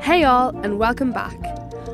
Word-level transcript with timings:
Hey 0.00 0.24
all, 0.24 0.48
and 0.64 0.78
welcome 0.78 1.12
back. 1.12 1.38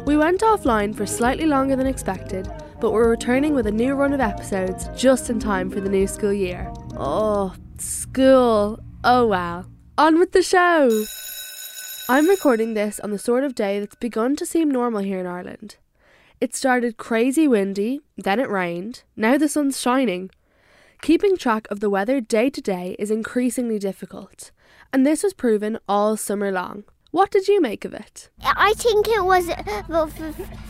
We 0.07 0.17
went 0.17 0.41
offline 0.41 0.95
for 0.95 1.05
slightly 1.05 1.47
longer 1.47 1.77
than 1.77 1.87
expected, 1.87 2.51
but 2.81 2.93
we're 2.93 3.11
returning 3.11 3.55
with 3.55 3.67
a 3.67 3.73
new 3.73 3.95
run 3.95 4.13
of 4.13 4.21
episodes 4.21 4.89
just 4.97 5.29
in 5.29 5.39
time 5.39 5.71
for 5.71 5.81
the 5.81 5.91
new 5.91 6.07
school 6.07 6.33
year. 6.33 6.73
Oh, 6.97 7.55
school. 7.79 8.81
Oh 9.05 9.27
wow. 9.27 9.67
On 9.99 10.19
with 10.19 10.33
the 10.33 10.43
show! 10.43 11.05
I'm 12.09 12.29
recording 12.29 12.75
this 12.75 13.01
on 13.01 13.11
the 13.11 13.19
sort 13.19 13.45
of 13.45 13.55
day 13.55 13.81
that's 13.81 13.97
begun 13.97 14.37
to 14.37 14.47
seem 14.47 14.71
normal 14.71 15.03
here 15.03 15.19
in 15.19 15.27
Ireland. 15.27 15.77
It 16.41 16.55
started 16.55 16.97
crazy 16.97 17.49
windy, 17.49 18.01
then 18.17 18.41
it 18.41 18.49
rained, 18.49 19.03
now 19.17 19.37
the 19.37 19.49
sun's 19.49 19.81
shining. 19.81 20.31
Keeping 21.03 21.37
track 21.37 21.67
of 21.71 21.81
the 21.81 21.91
weather 21.91 22.21
day 22.21 22.49
to 22.51 22.61
day 22.61 22.97
is 22.99 23.11
increasingly 23.11 23.79
difficult, 23.79 24.51
and 24.93 25.07
this 25.07 25.23
was 25.23 25.35
proven 25.35 25.79
all 25.89 26.17
summer 26.17 26.51
long. 26.51 26.85
What 27.11 27.31
did 27.31 27.49
you 27.49 27.61
make 27.61 27.85
of 27.85 27.95
it? 27.95 28.29
I 28.43 28.75
think 28.75 29.09
it 29.09 29.25
was 29.25 29.49
uh, 29.49 30.07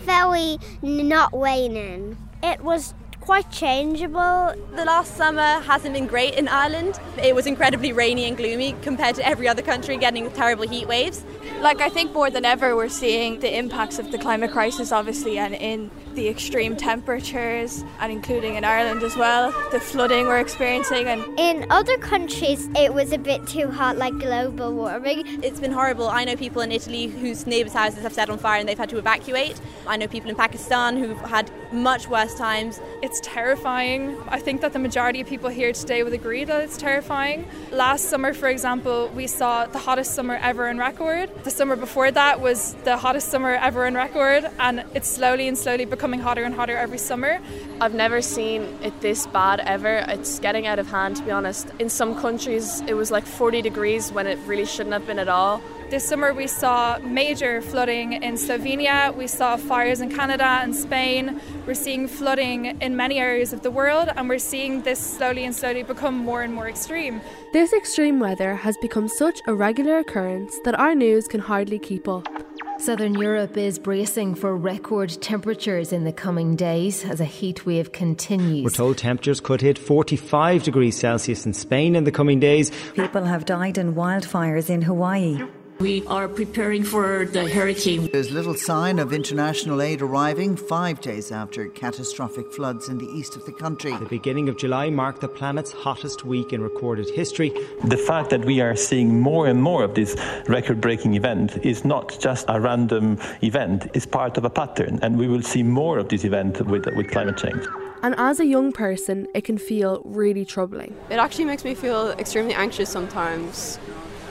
very 0.05 0.59
not 0.83 1.37
raining. 1.37 2.17
It 2.43 2.61
was 2.61 2.95
quite 3.21 3.51
changeable. 3.51 4.55
The 4.77 4.85
last 4.85 5.17
summer 5.17 5.61
hasn't 5.61 5.95
been 5.95 6.07
great 6.07 6.35
in 6.35 6.47
Ireland. 6.47 7.01
It 7.21 7.35
was 7.35 7.47
incredibly 7.47 7.93
rainy 7.93 8.27
and 8.27 8.37
gloomy 8.37 8.77
compared 8.83 9.17
to 9.17 9.27
every 9.27 9.49
other 9.49 9.63
country 9.63 9.97
getting 9.97 10.31
terrible 10.31 10.69
heat 10.69 10.87
waves. 10.87 11.25
Like, 11.61 11.81
I 11.81 11.89
think 11.89 12.13
more 12.13 12.31
than 12.31 12.45
ever, 12.45 12.77
we're 12.77 12.89
seeing 12.89 13.41
the 13.41 13.59
impacts 13.59 13.99
of 13.99 14.13
the 14.13 14.19
climate 14.19 14.53
crisis, 14.53 14.93
obviously, 14.93 15.39
and 15.39 15.55
in 15.57 15.91
the 16.17 16.29
extreme 16.29 16.75
temperatures, 16.77 17.85
and 18.01 18.11
including 18.11 18.55
in 18.55 18.65
Ireland 18.65 19.03
as 19.03 19.17
well, 19.17 19.53
the 19.71 19.79
flooding 19.79 20.27
we're 20.27 20.41
experiencing. 20.41 21.07
And 21.07 21.39
in 21.39 21.67
other 21.71 21.99
countries, 21.99 22.69
it 22.75 22.93
was 22.93 23.13
a 23.13 23.19
bit 23.19 23.47
too 23.47 23.71
hot, 23.71 23.99
like 23.99 24.15
global 24.19 24.73
warming. 24.73 25.43
It's 25.45 25.61
been 25.61 25.73
horrible. 25.73 26.09
I 26.09 26.25
know 26.25 26.35
people 26.35 26.63
in 26.63 26.73
Italy 26.73 27.07
whose 27.07 27.47
neighbours' 27.47 27.75
houses 27.75 28.03
have 28.03 28.15
set 28.15 28.31
on 28.31 28.39
fire 28.39 28.59
and 28.59 28.69
they've 28.69 28.79
had 28.79 28.89
to 28.91 28.99
evacuate. 28.99 29.61
I 29.87 29.99
know 29.99 30.09
people 30.09 30.31
in 30.31 30.37
Pakistan 30.37 30.97
who've 30.97 31.21
had 31.21 31.51
much 31.71 32.09
worse 32.09 32.35
times. 32.35 32.81
It's 33.03 33.21
terrifying. 33.23 34.17
I 34.29 34.41
think 34.41 34.63
that 34.63 34.73
the 34.73 34.79
majority 34.79 35.21
of 35.21 35.27
people 35.27 35.51
here 35.51 35.73
today 35.73 36.03
would 36.03 36.15
agree 36.15 36.45
that 36.45 36.65
it's 36.65 36.79
terrifying. 36.79 37.47
Last 37.71 38.07
summer, 38.07 38.33
for 38.33 38.49
example, 38.49 39.09
we 39.15 39.27
saw 39.27 39.67
the 39.67 39.79
hottest 39.79 40.15
summer 40.15 40.37
ever 40.37 40.67
in 40.69 40.79
record. 40.79 41.31
The 41.45 41.51
summer 41.51 41.77
before 41.77 42.11
that 42.11 42.41
was 42.41 42.75
the 42.85 42.97
hottest 42.97 43.29
summer 43.29 43.57
ever 43.57 43.85
in 43.87 43.95
record, 43.95 44.49
and 44.59 44.83
it's 44.95 45.09
slowly 45.09 45.47
and 45.47 45.59
slowly 45.59 45.85
becoming 45.85 46.06
hotter 46.15 46.45
and 46.45 46.55
hotter 46.55 46.77
every 46.77 46.99
summer. 46.99 47.41
I've 47.81 47.95
never 47.95 48.23
seen 48.23 48.63
it 48.83 49.01
this 49.01 49.27
bad 49.27 49.61
ever. 49.61 50.05
It's 50.09 50.39
getting 50.39 50.67
out 50.67 50.79
of 50.79 50.89
hand, 50.89 51.17
to 51.17 51.23
be 51.23 51.31
honest. 51.31 51.69
In 51.79 51.89
some 51.89 52.19
countries, 52.21 52.81
it 52.87 52.95
was 52.95 53.11
like 53.11 53.27
40 53.27 53.63
degrees 53.63 54.13
when 54.13 54.27
it 54.27 54.39
really 54.47 54.65
shouldn't 54.65 54.93
have 54.93 55.07
been 55.07 55.19
at 55.19 55.29
all. 55.29 55.61
This 55.91 56.09
summer, 56.09 56.35
we 56.35 56.49
saw 56.49 56.99
major 56.99 57.63
flooding 57.63 58.15
in 58.15 58.35
Slovenia, 58.35 59.15
we 59.15 59.29
saw 59.29 59.57
fires 59.57 60.01
in 60.01 60.11
Canada 60.11 60.59
and 60.63 60.75
Spain, 60.75 61.41
we're 61.65 61.75
seeing 61.75 62.09
flooding 62.09 62.81
in 62.81 62.97
many 62.97 63.21
areas 63.21 63.53
of 63.53 63.63
the 63.63 63.71
world, 63.71 64.09
and 64.17 64.29
we're 64.29 64.41
seeing 64.41 64.83
this 64.83 64.99
slowly 64.99 65.45
and 65.45 65.55
slowly 65.55 65.85
become 65.85 66.19
more 66.19 66.43
and 66.43 66.53
more 66.53 66.69
extreme. 66.69 67.21
This 67.53 67.73
extreme 67.73 68.19
weather 68.19 68.57
has 68.57 68.77
become 68.79 69.07
such 69.07 69.41
a 69.47 69.55
regular 69.55 69.99
occurrence 69.99 70.59
that 70.65 70.77
our 70.77 70.95
news 70.95 71.29
can 71.29 71.39
hardly 71.39 71.79
keep 71.79 72.09
up. 72.09 72.46
Southern 72.79 73.15
Europe 73.15 73.57
is 73.57 73.79
bracing 73.79 74.35
for 74.35 74.55
record 74.55 75.11
temperatures 75.23 75.93
in 75.93 76.05
the 76.05 76.13
coming 76.13 76.57
days 76.57 77.05
as 77.07 77.21
a 77.21 77.25
heat 77.25 77.65
wave 77.65 77.91
continues. 77.93 78.65
We're 78.65 78.71
told 78.71 78.99
temperatures 78.99 79.41
could 79.41 79.63
hit 79.63 79.79
45 79.79 80.63
degrees 80.63 80.97
Celsius 80.97 81.47
in 81.47 81.55
Spain 81.55 81.97
in 81.97 82.05
the 82.05 82.13
coming 82.13 82.39
days. 82.39 82.71
People 82.93 83.25
have 83.25 83.47
died 83.47 83.79
in 83.79 83.95
wildfires 83.95 84.69
in 84.69 84.83
Hawaii. 84.83 85.41
We 85.79 86.07
are 86.07 86.27
preparing 86.27 86.85
for 86.85 87.27
the 87.27 87.51
hurricane. 87.51 88.09
There's 88.11 88.31
little 88.31 88.55
sign 88.55 88.99
of 88.99 89.13
international 89.13 89.83
aid 89.83 90.01
arriving 90.01 90.57
five 90.57 91.03
days 91.03 91.31
after 91.31 91.69
catastrophic 91.69 92.51
floods 92.51 92.89
in 92.89 92.97
the 92.97 93.05
east 93.05 93.37
of 93.37 93.45
the 93.45 93.53
country. 93.53 93.95
The 93.95 94.07
beginning 94.07 94.49
of 94.49 94.57
July 94.57 94.89
marked 94.89 95.21
the 95.21 95.29
planet's 95.29 95.73
hottest 95.73 96.25
week 96.25 96.55
in 96.55 96.63
recorded 96.63 97.11
history. 97.11 97.53
The 97.85 97.99
fact 97.99 98.31
that 98.31 98.47
we 98.47 98.63
are 98.63 98.75
seeing 98.75 99.21
more 99.21 99.47
and 99.49 99.63
more 99.63 99.85
of 99.85 99.95
this 99.95 100.17
record 100.49 100.81
breaking 100.81 101.13
event 101.13 101.59
is 101.63 101.85
not 101.85 102.19
just 102.21 102.47
a 102.49 102.59
random 102.59 103.19
event, 103.43 103.87
it's 103.93 104.07
part 104.07 104.39
of 104.39 104.47
a 104.47 104.51
pattern, 104.51 104.99
and 105.03 105.19
we 105.19 105.29
will 105.29 105.43
see 105.43 105.63
more 105.63 105.99
of 105.99 106.09
this 106.09 106.25
event 106.25 106.59
with, 106.63 106.87
with 106.97 107.11
climate 107.11 107.37
change. 107.37 107.67
And 108.03 108.15
as 108.17 108.41
a 108.41 108.47
young 108.47 108.73
person, 108.73 109.27
it 109.35 109.45
can 109.45 109.59
feel 109.59 110.01
really 110.07 110.47
troubling. 110.47 110.97
It 111.11 111.17
actually 111.17 111.45
makes 111.45 111.65
me 111.65 111.75
feel 111.75 112.13
extremely 112.13 112.55
anxious 112.55 112.89
sometimes 112.89 113.79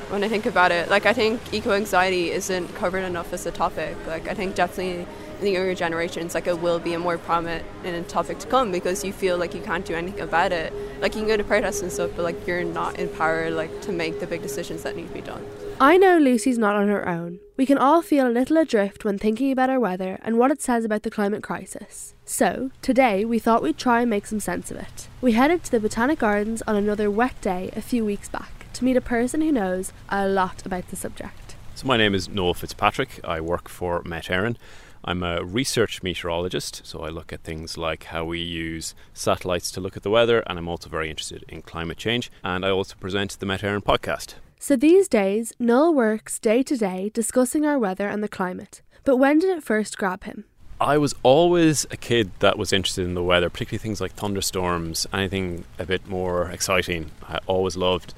when 0.10 0.24
I 0.24 0.28
think 0.28 0.46
about 0.46 0.72
it. 0.72 0.90
Like 0.90 1.06
I 1.06 1.14
think 1.14 1.42
eco 1.54 1.72
anxiety 1.72 2.32
isn't 2.32 2.74
covered 2.76 3.04
enough 3.04 3.34
as 3.34 3.46
a 3.46 3.52
topic. 3.52 3.96
Like 4.08 4.28
I 4.28 4.34
think 4.34 4.56
definitely 4.56 5.08
in 5.40 5.42
the 5.42 5.52
younger 5.52 5.76
generations, 5.76 6.34
like 6.34 6.48
it 6.48 6.60
will 6.60 6.80
be 6.80 6.94
a 6.94 7.00
more 7.00 7.18
prominent 7.18 7.66
topic 8.08 8.40
to 8.40 8.48
come 8.48 8.72
because 8.72 9.04
you 9.04 9.12
feel 9.12 9.38
like 9.38 9.54
you 9.54 9.62
can't 9.62 9.86
do 9.86 9.94
anything 9.96 10.22
about 10.22 10.52
it. 10.52 10.74
Like 11.02 11.16
you 11.16 11.22
can 11.22 11.28
go 11.28 11.38
to 11.38 11.44
protests 11.44 11.82
and 11.82 11.92
stuff, 11.92 12.12
but 12.16 12.24
like 12.24 12.48
you're 12.48 12.64
not 12.64 12.98
in 13.00 13.10
power 13.10 13.50
like 13.50 13.82
to 13.82 13.92
make 13.92 14.20
the 14.20 14.28
big 14.28 14.42
decisions 14.42 14.84
that 14.84 14.96
need 14.96 15.08
to 15.08 15.14
be 15.14 15.22
done. 15.22 15.46
I 15.80 15.98
know 15.98 16.18
Lucy's 16.18 16.58
not 16.58 16.76
on 16.76 16.88
her 16.88 17.08
own. 17.08 17.40
We 17.58 17.66
can 17.66 17.78
all 17.78 18.02
feel 18.02 18.28
a 18.28 18.30
little 18.30 18.58
adrift 18.58 19.04
when 19.04 19.18
thinking 19.18 19.52
about 19.52 19.70
our 19.70 19.80
weather 19.80 20.20
and 20.24 20.38
what 20.38 20.52
it 20.52 20.62
says 20.62 20.86
about 20.86 21.04
the 21.04 21.12
climate 21.12 21.44
crisis. 21.44 22.14
So, 22.24 22.72
today 22.82 23.26
we 23.26 23.40
thought 23.40 23.62
we'd 23.62 23.78
try 23.78 24.02
and 24.02 24.10
make 24.10 24.26
some 24.26 24.40
sense 24.40 24.72
of 24.72 24.78
it. 24.78 25.10
We 25.22 25.34
headed 25.34 25.64
to 25.66 25.72
the 25.72 25.80
Botanic 25.80 26.20
Gardens 26.20 26.62
on 26.66 26.76
another 26.76 27.12
wet 27.12 27.40
day 27.42 27.72
a 27.76 27.82
few 27.82 28.06
weeks 28.06 28.30
back 28.30 28.55
to 28.76 28.86
meet 28.86 28.98
a 28.98 29.02
person 29.02 29.42
who 29.42 29.52
knows 29.52 29.92
a 30.10 30.28
lot 30.28 30.66
about 30.66 30.90
the 30.90 30.96
subject. 30.96 31.56
So, 31.76 31.88
my 31.88 31.98
name 31.98 32.14
is 32.14 32.30
Noel 32.30 32.54
Fitzpatrick. 32.54 33.20
I 33.24 33.42
work 33.42 33.68
for 33.68 34.02
Met 34.04 34.26
Éireann. 34.26 34.58
I'm 35.04 35.24
a 35.24 35.44
research 35.44 36.02
meteorologist, 36.04 36.82
so 36.84 37.02
I 37.02 37.10
look 37.10 37.32
at 37.32 37.44
things 37.44 37.78
like 37.78 38.06
how 38.06 38.26
we 38.26 38.40
use 38.40 38.96
satellites 39.14 39.72
to 39.72 39.82
look 39.82 39.96
at 39.96 40.04
the 40.04 40.10
weather, 40.10 40.40
and 40.48 40.58
I'm 40.58 40.68
also 40.68 40.90
very 40.90 41.10
interested 41.10 41.46
in 41.48 41.62
climate 41.62 41.98
change. 41.98 42.32
And 42.44 42.66
I 42.66 42.70
also 42.70 42.96
present 43.00 43.40
the 43.40 43.46
Met 43.46 43.62
Éireann 43.62 43.84
podcast. 43.84 44.36
So 44.60 44.76
these 44.76 45.08
days, 45.08 45.54
Noel 45.60 45.94
works 45.94 46.40
day 46.40 46.64
to 46.64 46.76
day 46.76 47.12
discussing 47.14 47.66
our 47.66 47.78
weather 47.78 48.08
and 48.08 48.24
the 48.24 48.28
climate. 48.28 48.82
But 49.04 49.18
when 49.18 49.40
did 49.40 49.56
it 49.56 49.64
first 49.64 49.98
grab 49.98 50.24
him? 50.24 50.46
I 50.82 50.98
was 50.98 51.16
always 51.24 51.86
a 51.90 51.96
kid 51.96 52.32
that 52.40 52.58
was 52.58 52.74
interested 52.74 53.06
in 53.06 53.14
the 53.14 53.24
weather, 53.24 53.50
particularly 53.50 53.82
things 53.82 54.02
like 54.02 54.12
thunderstorms, 54.12 55.08
anything 55.14 55.64
a 55.80 55.86
bit 55.86 56.06
more 56.06 56.50
exciting. 56.52 57.12
I 57.30 57.40
always 57.48 57.78
loved 57.78 58.14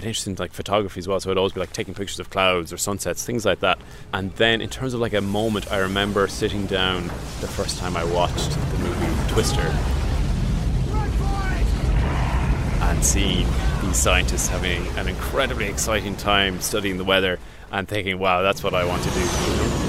I'd 0.00 0.06
interested 0.06 0.30
in 0.30 0.36
like 0.36 0.54
photography 0.54 0.98
as 0.98 1.06
well, 1.06 1.20
so 1.20 1.30
I'd 1.30 1.36
always 1.36 1.52
be 1.52 1.60
like 1.60 1.74
taking 1.74 1.92
pictures 1.92 2.18
of 2.20 2.30
clouds 2.30 2.72
or 2.72 2.78
sunsets, 2.78 3.22
things 3.22 3.44
like 3.44 3.60
that. 3.60 3.78
And 4.14 4.32
then 4.36 4.62
in 4.62 4.70
terms 4.70 4.94
of 4.94 5.00
like 5.00 5.12
a 5.12 5.20
moment, 5.20 5.70
I 5.70 5.76
remember 5.76 6.26
sitting 6.26 6.64
down 6.64 7.08
the 7.42 7.48
first 7.48 7.78
time 7.78 7.98
I 7.98 8.04
watched 8.04 8.50
the 8.50 8.78
movie 8.78 9.30
Twister 9.30 9.60
and 12.80 13.04
seeing 13.04 13.46
these 13.82 13.98
scientists 13.98 14.48
having 14.48 14.86
an 14.96 15.06
incredibly 15.06 15.66
exciting 15.66 16.16
time 16.16 16.62
studying 16.62 16.96
the 16.96 17.04
weather 17.04 17.38
and 17.70 17.86
thinking, 17.86 18.18
wow, 18.18 18.40
that's 18.40 18.64
what 18.64 18.72
I 18.72 18.86
want 18.86 19.02
to 19.02 19.10
do. 19.10 19.79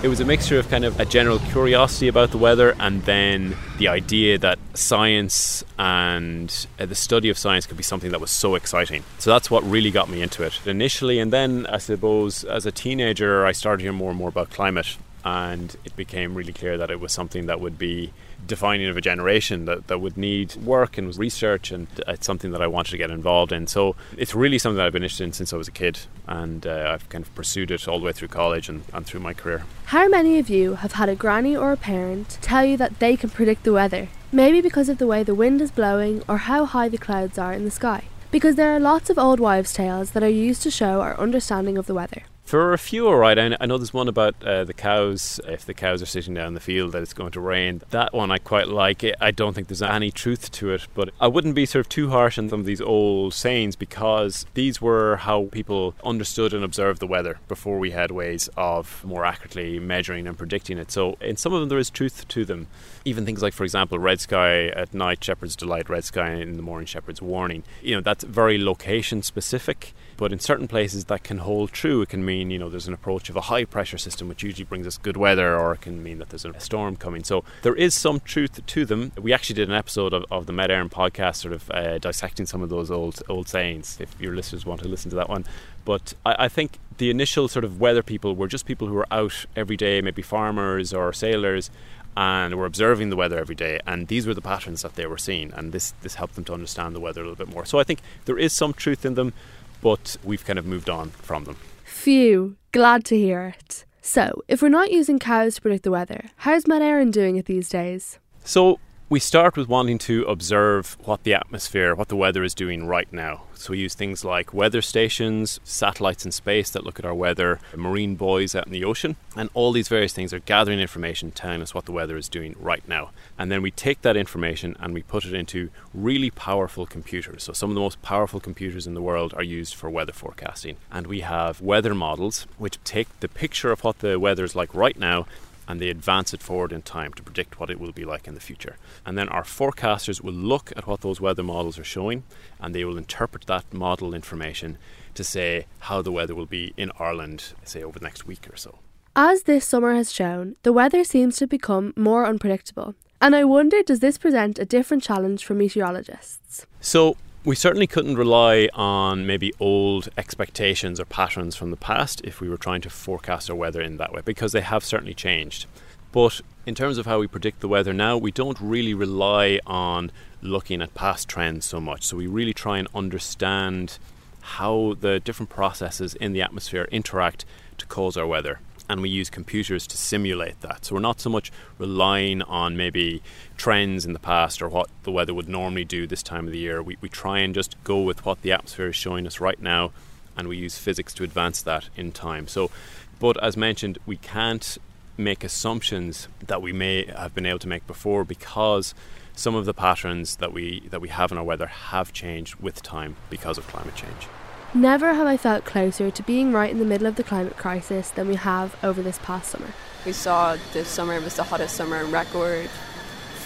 It 0.00 0.06
was 0.06 0.20
a 0.20 0.24
mixture 0.24 0.60
of 0.60 0.68
kind 0.68 0.84
of 0.84 1.00
a 1.00 1.04
general 1.04 1.40
curiosity 1.40 2.06
about 2.06 2.30
the 2.30 2.38
weather 2.38 2.76
and 2.78 3.02
then 3.02 3.56
the 3.78 3.88
idea 3.88 4.38
that 4.38 4.60
science 4.74 5.64
and 5.76 6.66
uh, 6.78 6.86
the 6.86 6.94
study 6.94 7.28
of 7.30 7.36
science 7.36 7.66
could 7.66 7.76
be 7.76 7.82
something 7.82 8.12
that 8.12 8.20
was 8.20 8.30
so 8.30 8.54
exciting. 8.54 9.02
So 9.18 9.30
that's 9.30 9.50
what 9.50 9.64
really 9.64 9.90
got 9.90 10.08
me 10.08 10.22
into 10.22 10.44
it 10.44 10.64
initially. 10.64 11.18
And 11.18 11.32
then 11.32 11.66
I 11.66 11.78
suppose 11.78 12.44
as 12.44 12.64
a 12.64 12.70
teenager, 12.70 13.44
I 13.44 13.50
started 13.50 13.82
hearing 13.82 13.98
more 13.98 14.10
and 14.10 14.18
more 14.18 14.28
about 14.28 14.50
climate 14.50 14.96
and 15.24 15.76
it 15.84 15.96
became 15.96 16.36
really 16.36 16.52
clear 16.52 16.78
that 16.78 16.92
it 16.92 17.00
was 17.00 17.12
something 17.12 17.46
that 17.46 17.60
would 17.60 17.76
be 17.76 18.12
defining 18.46 18.88
of 18.88 18.96
a 18.96 19.00
generation 19.00 19.64
that, 19.66 19.88
that 19.88 20.00
would 20.00 20.16
need 20.16 20.54
work 20.56 20.96
and 20.96 21.16
research 21.16 21.70
and 21.70 21.86
it's 22.06 22.26
something 22.26 22.50
that 22.52 22.62
I 22.62 22.66
wanted 22.66 22.92
to 22.92 22.96
get 22.96 23.10
involved 23.10 23.52
in 23.52 23.66
so 23.66 23.96
it's 24.16 24.34
really 24.34 24.58
something 24.58 24.76
that 24.76 24.86
I've 24.86 24.92
been 24.92 25.02
interested 25.02 25.24
in 25.24 25.32
since 25.32 25.52
I 25.52 25.56
was 25.56 25.68
a 25.68 25.72
kid 25.72 26.00
and 26.26 26.66
uh, 26.66 26.92
I've 26.94 27.08
kind 27.08 27.24
of 27.24 27.34
pursued 27.34 27.70
it 27.70 27.86
all 27.86 27.98
the 27.98 28.06
way 28.06 28.12
through 28.12 28.28
college 28.28 28.68
and, 28.68 28.84
and 28.92 29.04
through 29.04 29.20
my 29.20 29.34
career. 29.34 29.64
How 29.86 30.08
many 30.08 30.38
of 30.38 30.48
you 30.48 30.76
have 30.76 30.92
had 30.92 31.08
a 31.08 31.14
granny 31.14 31.56
or 31.56 31.72
a 31.72 31.76
parent 31.76 32.38
tell 32.40 32.64
you 32.64 32.76
that 32.76 32.98
they 32.98 33.16
can 33.16 33.30
predict 33.30 33.64
the 33.64 33.72
weather? 33.72 34.08
Maybe 34.30 34.60
because 34.60 34.88
of 34.88 34.98
the 34.98 35.06
way 35.06 35.22
the 35.22 35.34
wind 35.34 35.60
is 35.60 35.70
blowing 35.70 36.22
or 36.28 36.38
how 36.38 36.66
high 36.66 36.88
the 36.88 36.98
clouds 36.98 37.38
are 37.38 37.52
in 37.52 37.64
the 37.64 37.70
sky. 37.70 38.04
Because 38.30 38.56
there 38.56 38.74
are 38.74 38.80
lots 38.80 39.08
of 39.08 39.18
old 39.18 39.40
wives' 39.40 39.72
tales 39.72 40.10
that 40.10 40.22
are 40.22 40.28
used 40.28 40.62
to 40.62 40.70
show 40.70 41.00
our 41.00 41.18
understanding 41.18 41.78
of 41.78 41.86
the 41.86 41.94
weather. 41.94 42.24
For 42.48 42.72
a 42.72 42.78
few, 42.78 43.06
all 43.08 43.16
right. 43.16 43.38
I 43.38 43.66
know 43.66 43.76
there's 43.76 43.92
one 43.92 44.08
about 44.08 44.42
uh, 44.42 44.64
the 44.64 44.72
cows. 44.72 45.38
If 45.46 45.66
the 45.66 45.74
cows 45.74 46.00
are 46.00 46.06
sitting 46.06 46.32
down 46.32 46.46
in 46.46 46.54
the 46.54 46.60
field, 46.60 46.92
that 46.92 47.02
it's 47.02 47.12
going 47.12 47.32
to 47.32 47.42
rain. 47.42 47.82
That 47.90 48.14
one 48.14 48.30
I 48.30 48.38
quite 48.38 48.68
like. 48.68 49.04
I 49.20 49.32
don't 49.32 49.52
think 49.52 49.68
there's 49.68 49.82
any 49.82 50.10
truth 50.10 50.50
to 50.52 50.70
it, 50.70 50.86
but 50.94 51.10
I 51.20 51.26
wouldn't 51.26 51.54
be 51.54 51.66
sort 51.66 51.84
of 51.84 51.90
too 51.90 52.08
harsh 52.08 52.38
on 52.38 52.48
some 52.48 52.60
of 52.60 52.64
these 52.64 52.80
old 52.80 53.34
sayings 53.34 53.76
because 53.76 54.46
these 54.54 54.80
were 54.80 55.16
how 55.16 55.50
people 55.52 55.94
understood 56.02 56.54
and 56.54 56.64
observed 56.64 57.00
the 57.00 57.06
weather 57.06 57.38
before 57.48 57.78
we 57.78 57.90
had 57.90 58.12
ways 58.12 58.48
of 58.56 59.04
more 59.04 59.26
accurately 59.26 59.78
measuring 59.78 60.26
and 60.26 60.38
predicting 60.38 60.78
it. 60.78 60.90
So 60.90 61.18
in 61.20 61.36
some 61.36 61.52
of 61.52 61.60
them, 61.60 61.68
there 61.68 61.76
is 61.76 61.90
truth 61.90 62.26
to 62.28 62.46
them. 62.46 62.68
even 63.04 63.26
things 63.26 63.42
like, 63.42 63.52
for 63.52 63.64
example, 63.64 63.98
red 63.98 64.20
sky 64.20 64.68
at 64.68 64.94
night, 64.94 65.22
shepherd's 65.22 65.54
delight, 65.54 65.90
red 65.90 66.04
sky 66.06 66.32
in 66.32 66.56
the 66.56 66.62
morning, 66.62 66.86
shepherd's 66.86 67.20
warning. 67.20 67.62
You 67.82 67.96
know, 67.96 68.00
that's 68.00 68.24
very 68.24 68.58
location 68.58 69.22
specific. 69.22 69.92
But 70.18 70.32
in 70.32 70.40
certain 70.40 70.66
places, 70.66 71.04
that 71.04 71.22
can 71.22 71.38
hold 71.38 71.72
true. 71.72 72.02
It 72.02 72.08
can 72.08 72.24
mean, 72.24 72.50
you 72.50 72.58
know, 72.58 72.68
there's 72.68 72.88
an 72.88 72.92
approach 72.92 73.30
of 73.30 73.36
a 73.36 73.42
high 73.42 73.64
pressure 73.64 73.96
system, 73.96 74.26
which 74.26 74.42
usually 74.42 74.64
brings 74.64 74.84
us 74.84 74.98
good 74.98 75.16
weather, 75.16 75.56
or 75.56 75.72
it 75.74 75.80
can 75.80 76.02
mean 76.02 76.18
that 76.18 76.30
there's 76.30 76.44
a 76.44 76.58
storm 76.58 76.96
coming. 76.96 77.22
So 77.22 77.44
there 77.62 77.76
is 77.76 77.94
some 77.94 78.18
truth 78.18 78.66
to 78.66 78.84
them. 78.84 79.12
We 79.16 79.32
actually 79.32 79.54
did 79.54 79.68
an 79.68 79.76
episode 79.76 80.12
of, 80.12 80.24
of 80.28 80.46
the 80.46 80.52
Met 80.52 80.70
Éireann 80.70 80.90
podcast, 80.90 81.36
sort 81.36 81.54
of 81.54 81.70
uh, 81.70 81.98
dissecting 81.98 82.46
some 82.46 82.62
of 82.62 82.68
those 82.68 82.90
old 82.90 83.22
old 83.28 83.48
sayings. 83.48 83.96
If 84.00 84.20
your 84.20 84.34
listeners 84.34 84.66
want 84.66 84.82
to 84.82 84.88
listen 84.88 85.08
to 85.10 85.16
that 85.16 85.28
one, 85.28 85.44
but 85.84 86.14
I, 86.26 86.34
I 86.40 86.48
think 86.48 86.80
the 86.98 87.10
initial 87.10 87.46
sort 87.46 87.64
of 87.64 87.80
weather 87.80 88.02
people 88.02 88.34
were 88.34 88.48
just 88.48 88.66
people 88.66 88.88
who 88.88 88.94
were 88.94 89.06
out 89.12 89.46
every 89.54 89.76
day, 89.76 90.00
maybe 90.00 90.20
farmers 90.20 90.92
or 90.92 91.12
sailors, 91.12 91.70
and 92.18 92.56
were 92.56 92.66
observing 92.66 93.10
the 93.10 93.16
weather 93.16 93.38
every 93.38 93.54
day 93.54 93.78
and 93.86 94.08
these 94.08 94.26
were 94.26 94.34
the 94.34 94.40
patterns 94.40 94.82
that 94.82 94.96
they 94.96 95.06
were 95.06 95.16
seeing 95.16 95.52
and 95.54 95.70
this 95.70 95.94
this 96.02 96.16
helped 96.16 96.34
them 96.34 96.42
to 96.42 96.52
understand 96.52 96.92
the 96.92 96.98
weather 96.98 97.20
a 97.20 97.24
little 97.24 97.46
bit 97.46 97.54
more 97.54 97.64
so 97.64 97.78
i 97.78 97.84
think 97.84 98.00
there 98.24 98.36
is 98.36 98.52
some 98.52 98.72
truth 98.72 99.04
in 99.04 99.14
them 99.14 99.32
but 99.80 100.16
we've 100.24 100.44
kind 100.44 100.58
of 100.58 100.66
moved 100.66 100.90
on 100.90 101.10
from 101.10 101.44
them. 101.44 101.56
Phew, 101.84 102.56
glad 102.72 103.04
to 103.06 103.16
hear 103.16 103.54
it. 103.58 103.84
So, 104.00 104.42
if 104.48 104.62
we're 104.62 104.68
not 104.68 104.90
using 104.90 105.18
cows 105.18 105.56
to 105.56 105.60
predict 105.60 105.84
the 105.84 105.90
weather, 105.90 106.30
how's 106.36 106.66
Met 106.66 106.80
Éireann 106.80 107.12
doing 107.12 107.36
it 107.36 107.46
these 107.46 107.68
days? 107.68 108.18
So, 108.44 108.80
we 109.10 109.18
start 109.18 109.56
with 109.56 109.68
wanting 109.68 109.96
to 109.96 110.22
observe 110.24 110.98
what 111.04 111.22
the 111.22 111.32
atmosphere, 111.32 111.94
what 111.94 112.08
the 112.08 112.16
weather 112.16 112.44
is 112.44 112.52
doing 112.52 112.86
right 112.86 113.10
now. 113.10 113.44
So 113.54 113.70
we 113.70 113.78
use 113.78 113.94
things 113.94 114.22
like 114.22 114.52
weather 114.52 114.82
stations, 114.82 115.60
satellites 115.64 116.26
in 116.26 116.32
space 116.32 116.68
that 116.70 116.84
look 116.84 116.98
at 116.98 117.06
our 117.06 117.14
weather, 117.14 117.58
marine 117.74 118.16
buoys 118.16 118.54
out 118.54 118.66
in 118.66 118.72
the 118.72 118.84
ocean, 118.84 119.16
and 119.34 119.48
all 119.54 119.72
these 119.72 119.88
various 119.88 120.12
things 120.12 120.34
are 120.34 120.40
gathering 120.40 120.78
information 120.78 121.30
telling 121.30 121.62
us 121.62 121.72
what 121.72 121.86
the 121.86 121.92
weather 121.92 122.18
is 122.18 122.28
doing 122.28 122.54
right 122.60 122.86
now. 122.86 123.08
And 123.38 123.50
then 123.50 123.62
we 123.62 123.70
take 123.70 124.02
that 124.02 124.16
information 124.16 124.76
and 124.78 124.92
we 124.92 125.02
put 125.02 125.24
it 125.24 125.32
into 125.32 125.70
really 125.94 126.30
powerful 126.30 126.84
computers. 126.84 127.44
So 127.44 127.54
some 127.54 127.70
of 127.70 127.74
the 127.74 127.80
most 127.80 128.02
powerful 128.02 128.40
computers 128.40 128.86
in 128.86 128.92
the 128.92 129.02
world 129.02 129.32
are 129.32 129.42
used 129.42 129.74
for 129.74 129.88
weather 129.88 130.12
forecasting. 130.12 130.76
And 130.92 131.06
we 131.06 131.20
have 131.20 131.62
weather 131.62 131.94
models 131.94 132.46
which 132.58 132.78
take 132.84 133.20
the 133.20 133.28
picture 133.28 133.72
of 133.72 133.84
what 133.84 134.00
the 134.00 134.20
weather 134.20 134.44
is 134.44 134.54
like 134.54 134.74
right 134.74 134.98
now 134.98 135.26
and 135.68 135.78
they 135.78 135.90
advance 135.90 136.32
it 136.32 136.42
forward 136.42 136.72
in 136.72 136.82
time 136.82 137.12
to 137.12 137.22
predict 137.22 137.60
what 137.60 137.70
it 137.70 137.78
will 137.78 137.92
be 137.92 138.06
like 138.06 138.26
in 138.26 138.34
the 138.34 138.40
future. 138.40 138.76
And 139.04 139.16
then 139.16 139.28
our 139.28 139.44
forecasters 139.44 140.22
will 140.22 140.32
look 140.32 140.72
at 140.74 140.86
what 140.86 141.02
those 141.02 141.20
weather 141.20 141.42
models 141.42 141.78
are 141.78 141.84
showing 141.84 142.24
and 142.58 142.74
they 142.74 142.84
will 142.84 142.96
interpret 142.96 143.46
that 143.46 143.72
model 143.72 144.14
information 144.14 144.78
to 145.14 145.22
say 145.22 145.66
how 145.80 146.00
the 146.00 146.10
weather 146.10 146.34
will 146.34 146.46
be 146.46 146.72
in 146.76 146.90
Ireland, 146.98 147.52
say 147.64 147.82
over 147.82 147.98
the 147.98 148.04
next 148.04 148.26
week 148.26 148.48
or 148.50 148.56
so. 148.56 148.78
As 149.14 149.42
this 149.42 149.66
summer 149.66 149.94
has 149.94 150.12
shown, 150.12 150.56
the 150.62 150.72
weather 150.72 151.04
seems 151.04 151.36
to 151.36 151.46
become 151.46 151.92
more 151.96 152.24
unpredictable. 152.24 152.94
And 153.20 153.34
I 153.34 153.44
wonder 153.44 153.82
does 153.82 153.98
this 154.00 154.16
present 154.16 154.58
a 154.58 154.64
different 154.64 155.02
challenge 155.02 155.44
for 155.44 155.54
meteorologists? 155.54 156.66
So, 156.80 157.16
we 157.48 157.54
certainly 157.54 157.86
couldn't 157.86 158.18
rely 158.18 158.68
on 158.74 159.26
maybe 159.26 159.54
old 159.58 160.10
expectations 160.18 161.00
or 161.00 161.06
patterns 161.06 161.56
from 161.56 161.70
the 161.70 161.78
past 161.78 162.20
if 162.22 162.42
we 162.42 162.48
were 162.50 162.58
trying 162.58 162.82
to 162.82 162.90
forecast 162.90 163.48
our 163.48 163.56
weather 163.56 163.80
in 163.80 163.96
that 163.96 164.12
way, 164.12 164.20
because 164.22 164.52
they 164.52 164.60
have 164.60 164.84
certainly 164.84 165.14
changed. 165.14 165.64
But 166.12 166.42
in 166.66 166.74
terms 166.74 166.98
of 166.98 167.06
how 167.06 167.20
we 167.20 167.26
predict 167.26 167.60
the 167.60 167.68
weather 167.68 167.94
now, 167.94 168.18
we 168.18 168.30
don't 168.30 168.60
really 168.60 168.92
rely 168.92 169.60
on 169.66 170.12
looking 170.42 170.82
at 170.82 170.92
past 170.92 171.26
trends 171.26 171.64
so 171.64 171.80
much. 171.80 172.02
So 172.04 172.18
we 172.18 172.26
really 172.26 172.52
try 172.52 172.76
and 172.76 172.86
understand 172.94 173.98
how 174.42 174.96
the 175.00 175.18
different 175.18 175.48
processes 175.48 176.14
in 176.16 176.34
the 176.34 176.42
atmosphere 176.42 176.86
interact 176.92 177.46
to 177.78 177.86
cause 177.86 178.18
our 178.18 178.26
weather 178.26 178.60
and 178.88 179.02
we 179.02 179.08
use 179.08 179.30
computers 179.30 179.86
to 179.86 179.96
simulate 179.96 180.60
that. 180.62 180.84
So 180.84 180.94
we're 180.94 181.00
not 181.00 181.20
so 181.20 181.30
much 181.30 181.52
relying 181.78 182.42
on 182.42 182.76
maybe 182.76 183.22
trends 183.56 184.06
in 184.06 184.12
the 184.12 184.18
past 184.18 184.62
or 184.62 184.68
what 184.68 184.88
the 185.02 185.12
weather 185.12 185.34
would 185.34 185.48
normally 185.48 185.84
do 185.84 186.06
this 186.06 186.22
time 186.22 186.46
of 186.46 186.52
the 186.52 186.58
year. 186.58 186.82
We, 186.82 186.96
we 187.00 187.08
try 187.08 187.40
and 187.40 187.54
just 187.54 187.76
go 187.84 188.00
with 188.00 188.24
what 188.24 188.42
the 188.42 188.52
atmosphere 188.52 188.88
is 188.88 188.96
showing 188.96 189.26
us 189.26 189.40
right 189.40 189.60
now 189.60 189.92
and 190.36 190.48
we 190.48 190.56
use 190.56 190.78
physics 190.78 191.12
to 191.14 191.24
advance 191.24 191.60
that 191.62 191.88
in 191.96 192.12
time. 192.12 192.48
So, 192.48 192.70
but 193.18 193.42
as 193.42 193.56
mentioned, 193.56 193.98
we 194.06 194.16
can't 194.16 194.78
make 195.16 195.42
assumptions 195.42 196.28
that 196.46 196.62
we 196.62 196.72
may 196.72 197.04
have 197.06 197.34
been 197.34 197.44
able 197.44 197.58
to 197.58 197.68
make 197.68 197.86
before 197.88 198.24
because 198.24 198.94
some 199.34 199.54
of 199.54 199.66
the 199.66 199.74
patterns 199.74 200.36
that 200.36 200.52
we 200.52 200.80
that 200.90 201.00
we 201.00 201.08
have 201.08 201.32
in 201.32 201.38
our 201.38 201.44
weather 201.44 201.66
have 201.66 202.12
changed 202.12 202.54
with 202.56 202.82
time 202.82 203.16
because 203.28 203.58
of 203.58 203.66
climate 203.66 203.96
change. 203.96 204.28
Never 204.74 205.14
have 205.14 205.26
I 205.26 205.38
felt 205.38 205.64
closer 205.64 206.10
to 206.10 206.22
being 206.22 206.52
right 206.52 206.70
in 206.70 206.78
the 206.78 206.84
middle 206.84 207.06
of 207.06 207.16
the 207.16 207.24
climate 207.24 207.56
crisis 207.56 208.10
than 208.10 208.28
we 208.28 208.34
have 208.34 208.76
over 208.82 209.00
this 209.00 209.18
past 209.22 209.50
summer. 209.50 209.68
We 210.04 210.12
saw 210.12 210.58
this 210.74 210.88
summer 210.88 211.18
was 211.22 211.36
the 211.36 211.44
hottest 211.44 211.74
summer 211.74 211.96
in 211.96 212.10
record, 212.10 212.68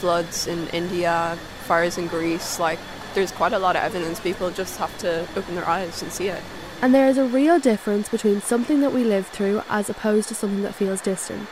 floods 0.00 0.48
in 0.48 0.66
India, 0.68 1.38
fires 1.60 1.96
in 1.96 2.08
Greece. 2.08 2.58
Like, 2.58 2.80
there's 3.14 3.30
quite 3.30 3.52
a 3.52 3.58
lot 3.60 3.76
of 3.76 3.84
evidence. 3.84 4.18
People 4.18 4.50
just 4.50 4.78
have 4.78 4.98
to 4.98 5.20
open 5.36 5.54
their 5.54 5.68
eyes 5.68 6.02
and 6.02 6.10
see 6.10 6.26
it. 6.26 6.42
And 6.80 6.92
there 6.92 7.06
is 7.06 7.18
a 7.18 7.24
real 7.24 7.60
difference 7.60 8.08
between 8.08 8.40
something 8.40 8.80
that 8.80 8.92
we 8.92 9.04
live 9.04 9.28
through 9.28 9.62
as 9.68 9.88
opposed 9.88 10.28
to 10.30 10.34
something 10.34 10.62
that 10.62 10.74
feels 10.74 11.00
distant. 11.00 11.48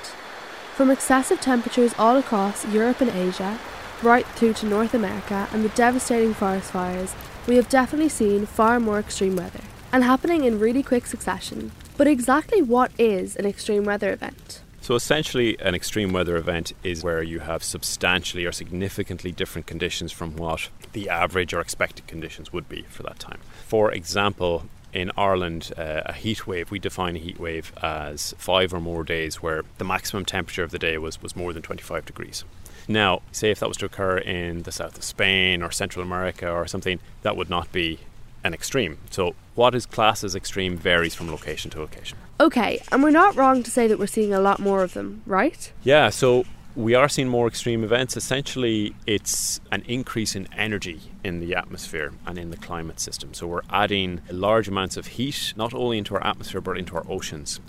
From 0.75 0.91
excessive 0.91 1.41
temperatures 1.41 1.95
all 1.97 2.17
across 2.17 2.67
Europe 2.67 3.01
and 3.01 3.11
Asia, 3.11 3.61
right 4.03 4.27
through 4.27 4.55
to 4.55 4.67
North 4.67 4.95
America 4.95 5.49
and 5.53 5.65
the 5.65 5.69
devastating 5.71 6.35
forest 6.35 6.73
fires, 6.73 7.15
we 7.51 7.57
have 7.57 7.69
definitely 7.69 8.09
seen 8.09 8.47
far 8.47 8.79
more 8.79 9.01
extreme 9.01 9.35
weather, 9.35 9.59
and 9.93 10.05
happening 10.05 10.45
in 10.45 10.61
really 10.61 10.85
quick 10.85 11.05
succession. 11.05 11.73
But 11.97 12.07
exactly 12.07 12.63
what 12.63 12.93
is 12.97 13.35
an 13.35 13.45
extreme 13.45 13.83
weather 13.83 14.13
event? 14.13 14.61
So, 14.81 14.95
essentially, 14.95 15.59
an 15.59 15.75
extreme 15.75 16.13
weather 16.13 16.37
event 16.37 16.73
is 16.85 17.03
where 17.03 17.25
you 17.25 17.41
have 17.41 17.65
substantially 17.65 18.45
or 18.47 18.53
significantly 18.53 19.33
different 19.33 19.67
conditions 19.67 20.13
from 20.13 20.37
what 20.37 20.69
the 20.93 21.09
average 21.09 21.53
or 21.53 21.61
expected 21.61 22.07
conditions 22.07 22.53
would 22.53 22.69
be 22.69 22.83
for 22.83 23.03
that 23.03 23.19
time. 23.19 23.41
For 23.67 23.91
example, 23.91 24.67
in 24.93 25.11
Ireland, 25.17 25.73
uh, 25.77 26.03
a 26.07 26.13
heat 26.13 26.47
wave, 26.47 26.71
we 26.71 26.79
define 26.79 27.17
a 27.17 27.19
heat 27.19 27.41
wave 27.41 27.73
as 27.83 28.33
five 28.39 28.73
or 28.73 28.81
more 28.81 29.03
days 29.03 29.43
where 29.43 29.65
the 29.79 29.85
maximum 29.85 30.25
temperature 30.25 30.63
of 30.63 30.71
the 30.71 30.79
day 30.79 30.99
was, 30.99 31.21
was 31.21 31.35
more 31.35 31.53
than 31.53 31.63
25 31.63 32.07
degrees. 32.07 32.45
Now, 32.91 33.23
say 33.31 33.53
if 33.53 33.61
that 33.61 33.69
was 33.69 33.77
to 33.79 33.87
occur 33.87 34.19
in 34.19 34.65
the 34.65 34.73
south 34.73 34.99
of 34.99 35.05
Spain 35.05 35.63
or 35.63 35.71
Central 35.71 36.05
America 36.05 36.51
or 36.51 36.67
something, 36.67 36.99
that 37.23 37.37
would 37.37 37.49
not 37.49 37.71
be 37.71 38.01
an 38.43 38.53
extreme. 38.53 38.99
So, 39.11 39.37
what 39.55 39.77
is 39.77 39.87
classed 39.87 40.25
as 40.25 40.35
extreme 40.35 40.77
varies 40.77 41.15
from 41.15 41.31
location 41.31 41.71
to 41.71 41.79
location. 41.79 42.19
Okay, 42.41 42.83
and 42.91 43.03
we're 43.03 43.11
not 43.11 43.37
wrong 43.37 43.63
to 43.63 43.71
say 43.71 43.87
that 43.87 43.99
we're 43.99 44.09
seeing 44.09 44.33
a 44.33 44.41
lot 44.41 44.59
more 44.59 44.83
of 44.83 44.95
them, 44.95 45.23
right? 45.25 45.71
Yeah, 45.85 46.09
so 46.09 46.45
we 46.75 46.97
are 46.97 47.09
seeing 47.09 47.29
more 47.29 47.47
extreme 47.47 47.85
events. 47.85 48.17
Essentially, 48.17 48.93
it's 49.07 49.61
an 49.71 49.85
increase 49.87 50.35
in 50.35 50.49
energy 50.57 51.01
in 51.23 51.39
the 51.39 51.55
atmosphere 51.55 52.13
and 52.27 52.39
in 52.39 52.51
the 52.51 52.57
climate 52.57 52.99
system. 52.99 53.35
So, 53.35 53.47
we're 53.47 53.63
adding 53.71 54.21
large 54.33 54.67
amounts 54.67 54.97
of 54.97 55.07
heat 55.07 55.53
not 55.55 55.73
only 55.75 55.99
into 55.99 56.17
our 56.17 56.27
atmosphere 56.27 56.61
but 56.61 56.77
into 56.77 56.97
our 56.97 57.05
oceans 57.09 57.61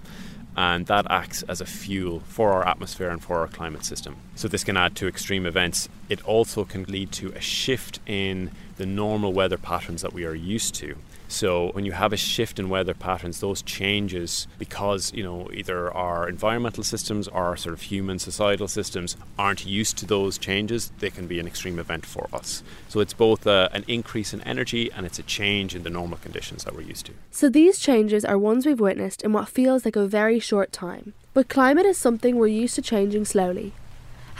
and 0.55 0.85
that 0.87 1.07
acts 1.09 1.43
as 1.43 1.61
a 1.61 1.65
fuel 1.65 2.19
for 2.21 2.51
our 2.51 2.67
atmosphere 2.67 3.09
and 3.09 3.23
for 3.23 3.39
our 3.39 3.47
climate 3.47 3.85
system. 3.85 4.17
So, 4.41 4.47
this 4.47 4.63
can 4.63 4.75
add 4.75 4.95
to 4.95 5.07
extreme 5.07 5.45
events. 5.45 5.87
It 6.09 6.25
also 6.25 6.65
can 6.65 6.85
lead 6.85 7.11
to 7.11 7.31
a 7.33 7.39
shift 7.39 7.99
in 8.07 8.49
the 8.77 8.87
normal 8.87 9.33
weather 9.33 9.59
patterns 9.59 10.01
that 10.01 10.13
we 10.13 10.25
are 10.25 10.33
used 10.33 10.73
to. 10.81 10.95
So 11.27 11.69
when 11.73 11.85
you 11.85 11.91
have 11.91 12.11
a 12.11 12.17
shift 12.17 12.57
in 12.57 12.67
weather 12.67 12.95
patterns, 12.95 13.39
those 13.39 13.61
changes 13.61 14.47
because 14.57 15.13
you 15.13 15.23
know 15.23 15.47
either 15.53 15.93
our 15.93 16.27
environmental 16.27 16.83
systems 16.83 17.27
or 17.27 17.55
sort 17.55 17.73
of 17.73 17.81
human 17.83 18.17
societal 18.17 18.67
systems 18.67 19.15
aren't 19.37 19.63
used 19.63 19.99
to 19.99 20.07
those 20.07 20.39
changes, 20.39 20.91
they 20.97 21.11
can 21.11 21.27
be 21.27 21.39
an 21.39 21.45
extreme 21.45 21.77
event 21.77 22.07
for 22.07 22.27
us. 22.33 22.63
So 22.89 22.99
it's 22.99 23.13
both 23.13 23.45
a, 23.45 23.69
an 23.73 23.85
increase 23.87 24.33
in 24.33 24.41
energy 24.41 24.91
and 24.91 25.05
it's 25.05 25.19
a 25.19 25.23
change 25.23 25.75
in 25.75 25.83
the 25.83 25.91
normal 25.91 26.17
conditions 26.17 26.63
that 26.63 26.73
we're 26.73 26.81
used 26.81 27.05
to. 27.05 27.13
So 27.29 27.47
these 27.47 27.77
changes 27.77 28.25
are 28.25 28.39
ones 28.39 28.65
we've 28.65 28.79
witnessed 28.79 29.21
in 29.21 29.33
what 29.33 29.49
feels 29.49 29.85
like 29.85 29.95
a 29.95 30.07
very 30.07 30.39
short 30.39 30.71
time. 30.71 31.13
But 31.35 31.47
climate 31.47 31.85
is 31.85 31.99
something 31.99 32.37
we're 32.37 32.47
used 32.47 32.73
to 32.75 32.81
changing 32.81 33.25
slowly. 33.25 33.73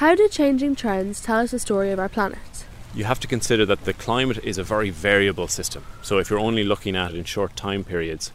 How 0.01 0.15
do 0.15 0.27
changing 0.27 0.77
trends 0.77 1.21
tell 1.21 1.41
us 1.41 1.51
the 1.51 1.59
story 1.59 1.91
of 1.91 1.99
our 1.99 2.09
planet? 2.09 2.65
you 2.95 3.03
have 3.03 3.19
to 3.19 3.27
consider 3.27 3.67
that 3.67 3.85
the 3.85 3.93
climate 3.93 4.39
is 4.43 4.57
a 4.57 4.63
very 4.63 4.89
variable 4.89 5.47
system. 5.47 5.85
So 6.01 6.17
if 6.17 6.27
you're 6.27 6.39
only 6.39 6.63
looking 6.63 6.95
at 6.95 7.11
it 7.11 7.17
in 7.17 7.23
short 7.23 7.55
time 7.55 7.83
periods, 7.83 8.31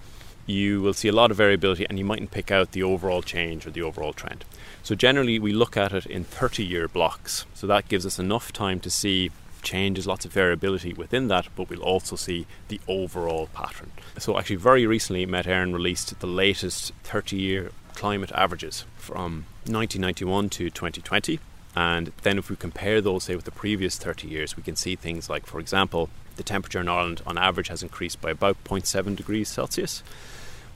you 0.46 0.80
will 0.80 0.94
see 0.94 1.08
a 1.08 1.12
lot 1.12 1.32
of 1.32 1.38
variability 1.38 1.85
and 1.88 1.99
you 1.99 2.04
mightn't 2.04 2.30
pick 2.30 2.52
out 2.52 2.70
the 2.70 2.85
overall 2.85 3.20
change 3.20 3.66
or 3.66 3.73
the 3.73 3.82
overall 3.82 4.12
trend. 4.12 4.44
So 4.85 4.94
generally 4.94 5.40
we 5.40 5.52
look 5.52 5.76
at 5.76 5.92
it 5.92 6.06
in 6.06 6.23
30 6.23 6.64
year 6.64 6.87
blocks. 6.87 7.46
So 7.52 7.66
that 7.66 7.88
gives 7.88 8.06
us 8.06 8.20
enough 8.20 8.52
time 8.52 8.78
to 8.78 8.88
see 8.88 9.32
changes, 9.61 10.06
lots 10.06 10.25
of 10.25 10.32
variability 10.32 10.92
within 10.92 11.26
that, 11.26 11.49
but 11.56 11.68
we'll 11.68 11.82
also 11.82 12.14
see 12.14 12.46
the 12.68 12.80
overall 12.87 13.49
pattern. 13.54 13.90
So 14.18 14.38
actually 14.38 14.54
very 14.54 14.87
recently 14.87 15.26
Met 15.26 15.46
Éireann 15.46 15.75
released 15.75 16.20
the 16.20 16.28
latest 16.28 16.92
30 17.02 17.37
year 17.37 17.73
climate 17.96 18.30
averages 18.30 18.85
from 18.96 19.46
1991 19.64 20.49
to 20.50 20.70
2020 20.70 21.40
and 21.76 22.11
then 22.23 22.38
if 22.38 22.50
we 22.50 22.56
compare 22.56 23.00
those, 23.00 23.25
say, 23.25 23.37
with 23.37 23.45
the 23.45 23.50
previous 23.50 23.99
30 23.99 24.26
years, 24.26 24.56
we 24.56 24.62
can 24.62 24.76
see 24.76 24.97
things 24.97 25.30
like, 25.30 25.47
for 25.47 25.61
example, 25.61 26.09
the 26.37 26.42
temperature 26.42 26.80
in 26.80 26.88
Ireland 26.88 27.23
on 27.26 27.38
average 27.38 27.68
has 27.68 27.83
increased 27.83 28.21
by 28.21 28.30
about 28.30 28.62
0.7 28.64 29.14
degrees 29.14 29.49
Celsius, 29.49 30.02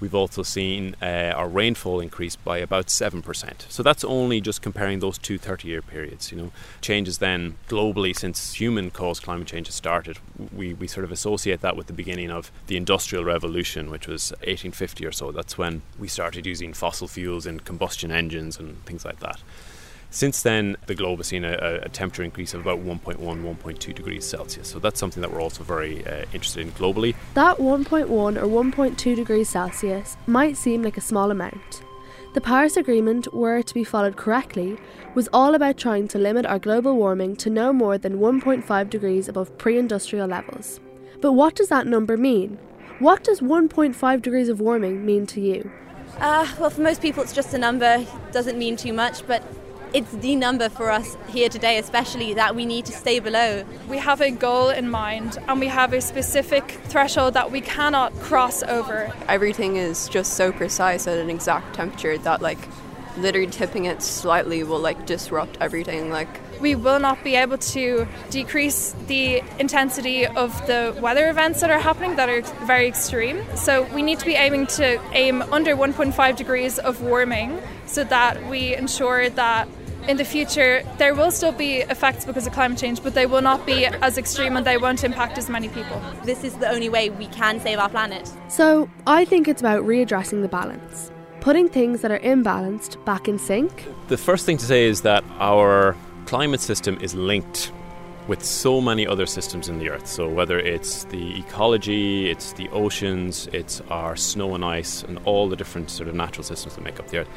We've 0.01 0.15
also 0.15 0.43
seen 0.43 0.97
uh, 1.03 1.35
our 1.37 1.47
rainfall 1.47 2.01
increase 2.01 2.35
by 2.35 2.59
about 2.59 2.87
7%. 2.87 3.71
So 3.71 3.83
that's 3.83 4.03
only 4.03 4.41
just 4.41 4.63
comparing 4.63 5.01
those 5.01 5.19
two 5.19 5.37
30 5.37 5.69
year 5.69 5.83
periods. 5.83 6.33
You 6.33 6.39
know, 6.39 6.53
changes 6.81 7.19
then 7.19 7.57
globally 7.69 8.17
since 8.17 8.55
human 8.55 8.91
caused 8.91 9.23
climate 9.23 9.47
change 9.47 9.67
has 9.67 9.75
started. 9.75 10.19
We, 10.53 10.73
we 10.73 10.87
sort 10.87 11.05
of 11.05 11.13
associate 11.13 11.61
that 11.61 11.77
with 11.77 11.87
the 11.87 11.93
beginning 11.93 12.31
of 12.31 12.51
the 12.67 12.79
Industrial 12.79 13.25
Revolution, 13.25 13.91
which 13.91 14.09
was 14.09 14.33
1850 14.41 15.05
or 15.05 15.13
so. 15.13 15.31
That's 15.31 15.59
when 15.59 15.83
we 15.99 16.09
started 16.09 16.47
using 16.47 16.73
fossil 16.73 17.07
fuels 17.07 17.45
and 17.45 17.63
combustion 17.65 18.11
engines 18.11 18.59
and 18.59 18.83
things 18.87 19.05
like 19.05 19.21
that. 19.21 19.41
Since 20.13 20.43
then, 20.43 20.77
the 20.87 20.97
globe 20.97 21.19
has 21.21 21.29
seen 21.29 21.45
a, 21.45 21.81
a, 21.85 21.89
temperature 21.89 22.25
increase 22.25 22.53
of 22.53 22.61
about 22.61 22.81
1.1, 22.81 23.19
1.2 23.19 23.95
degrees 23.95 24.27
Celsius. 24.27 24.67
So 24.69 24.81
that's 24.81 24.99
something 24.99 25.21
that 25.21 25.33
we're 25.33 25.41
also 25.41 25.63
very 25.63 26.05
uh, 26.05 26.25
interested 26.33 26.63
in 26.67 26.73
globally. 26.73 27.15
That 27.35 27.59
1.1 27.59 28.11
or 28.11 28.27
1.2 28.27 29.17
degrees 29.17 29.49
Celsius 29.49 30.17
might 30.27 30.57
seem 30.57 30.83
like 30.83 30.97
a 30.97 31.01
small 31.01 31.31
amount. 31.31 31.83
The 32.35 32.41
Paris 32.41 32.77
Agreement, 32.77 33.33
were 33.33 33.59
it 33.59 33.69
to 33.69 33.75
be 33.75 33.85
followed 33.85 34.17
correctly, 34.17 34.79
was 35.15 35.29
all 35.33 35.55
about 35.55 35.77
trying 35.77 36.09
to 36.09 36.19
limit 36.19 36.47
our 36.47 36.59
global 36.59 36.97
warming 36.97 37.37
to 37.37 37.51
no 37.51 37.73
more 37.73 37.97
than 37.97 38.19
1.5 38.19 38.91
degrees 38.91 39.29
above 39.29 39.57
pre 39.59 39.79
industrial 39.79 40.29
levels. 40.29 40.81
But 41.21 41.33
what 41.33 41.55
does 41.55 41.69
that 41.69 41.87
number 41.87 42.17
mean? 42.17 42.59
What 42.99 43.25
does 43.25 43.41
1.5 43.41 44.23
degrees 44.23 44.49
of 44.49 44.61
warming 44.61 45.07
mean 45.07 45.27
to 45.27 45.41
you? 45.41 45.71
Uh, 46.19 46.47
well, 46.59 46.71
for 46.71 46.81
most 46.81 47.01
people, 47.01 47.23
it's 47.23 47.33
just 47.33 47.55
a 47.55 47.59
number, 47.59 47.97
It 47.99 48.33
doesn't 48.33 48.59
mean 48.59 48.77
too 48.77 48.93
much, 48.93 49.27
but 49.27 49.43
it's 49.93 50.13
the 50.13 50.37
number 50.37 50.69
for 50.69 50.91
us 50.91 51.17
here 51.29 51.49
today, 51.49 51.79
especially 51.79 52.35
that 52.35 52.55
we 52.55 52.65
need 52.65 52.87
to 52.87 52.93
stay 52.93 53.19
below. 53.19 53.65
We 53.89 53.99
have 53.99 54.21
a 54.21 54.31
goal 54.31 54.69
in 54.71 54.89
mind 54.89 55.39
and 55.49 55.61
we 55.61 55.67
have 55.67 55.93
a 55.93 56.01
specific 56.01 56.71
threshold 56.85 57.35
that 57.35 57.51
we 57.51 57.61
cannot 57.61 58.15
cross 58.21 58.63
over. 58.63 59.13
Everything 59.29 59.77
is 59.77 60.09
just 60.09 60.35
so 60.35 60.53
precise 60.53 61.07
at 61.07 61.19
an 61.19 61.31
exact 61.31 61.75
temperature 61.75 62.19
that, 62.19 62.41
like, 62.41 62.59
literally 63.17 63.51
tipping 63.51 63.87
it 63.87 64.03
slightly 64.03 64.63
will, 64.63 64.79
like, 64.79 65.07
disrupt 65.07 65.59
everything. 65.61 66.11
Like, 66.11 66.29
we 66.61 66.75
will 66.75 67.01
not 67.01 67.25
be 67.25 67.35
able 67.35 67.59
to 67.59 68.07
decrease 68.29 68.95
the 69.07 69.43
intensity 69.59 70.27
of 70.27 70.67
the 70.67 70.97
weather 71.01 71.29
events 71.31 71.61
that 71.63 71.71
are 71.71 71.81
happening 71.81 72.17
that 72.17 72.29
are 72.29 72.43
very 72.67 72.87
extreme. 72.87 73.43
So 73.57 73.83
we 73.95 74.03
need 74.03 74.19
to 74.21 74.27
be 74.27 74.35
aiming 74.35 74.67
to 74.69 75.01
aim 75.13 75.43
under 75.51 75.75
1.5 75.75 76.37
degrees 76.37 76.79
of 76.79 77.01
warming 77.03 77.61
so 77.87 78.05
that 78.05 78.49
we 78.49 78.77
ensure 78.77 79.31
that 79.31 79.67
in 80.09 80.17
the 80.17 80.25
future 80.25 80.83
there 80.99 81.15
will 81.15 81.31
still 81.31 81.53
be 81.53 81.79
effects 81.79 82.25
because 82.25 82.47
of 82.47 82.53
climate 82.53 82.79
change, 82.79 83.03
but 83.03 83.15
they 83.15 83.27
will 83.27 83.43
not 83.43 83.65
be 83.67 83.87
as 83.87 84.19
extreme 84.19 84.57
and 84.57 84.67
they 84.67 84.77
won't 84.77 85.05
impact 85.05 85.39
as 85.39 85.49
many 85.49 85.69
people. 85.69 86.01
This 86.25 86.45
is 86.45 86.55
the 86.55 86.69
only 86.69 86.89
way 86.89 87.11
we 87.11 87.27
can 87.27 87.61
save 87.61 87.79
our 87.79 87.89
planet. 87.89 88.31
So 88.49 88.89
I 89.07 89.25
think 89.25 89.49
it's 89.49 89.61
about 89.61 89.85
readdressing 89.85 90.43
the 90.43 90.49
balance, 90.49 91.11
putting 91.41 91.69
things 91.69 92.01
that 92.03 92.11
are 92.11 92.19
imbalanced 92.21 93.03
back 93.05 93.29
in 93.29 93.39
sync. 93.39 93.87
The 94.09 94.19
first 94.19 94.47
thing 94.47 94.59
to 94.59 94.65
say 94.65 94.85
is 94.85 95.03
that 95.03 95.25
our 95.39 95.97
climate 96.27 96.61
system 96.61 96.99
is 97.01 97.15
linked 97.15 97.73
with 98.29 98.45
so 98.45 98.81
many 98.81 99.07
other 99.07 99.27
systems 99.27 99.69
in 99.69 99.79
the 99.79 99.91
earth. 99.91 100.07
So, 100.07 100.29
whether 100.29 100.59
it's 100.59 101.05
the 101.05 101.39
ecology, 101.39 102.31
it's 102.31 102.53
the 102.53 102.69
oceans, 102.69 103.49
it's 103.53 103.81
our 103.91 104.15
snow 104.15 104.55
and 104.55 104.65
ice, 104.65 105.03
and 105.03 105.19
all 105.25 105.49
the 105.49 105.57
different 105.57 105.91
sort 105.91 106.09
of 106.09 106.15
natural 106.15 106.45
systems 106.45 106.77
that 106.77 106.83
make 106.83 107.01
up 107.01 107.09
the 107.09 107.19
earth 107.19 107.29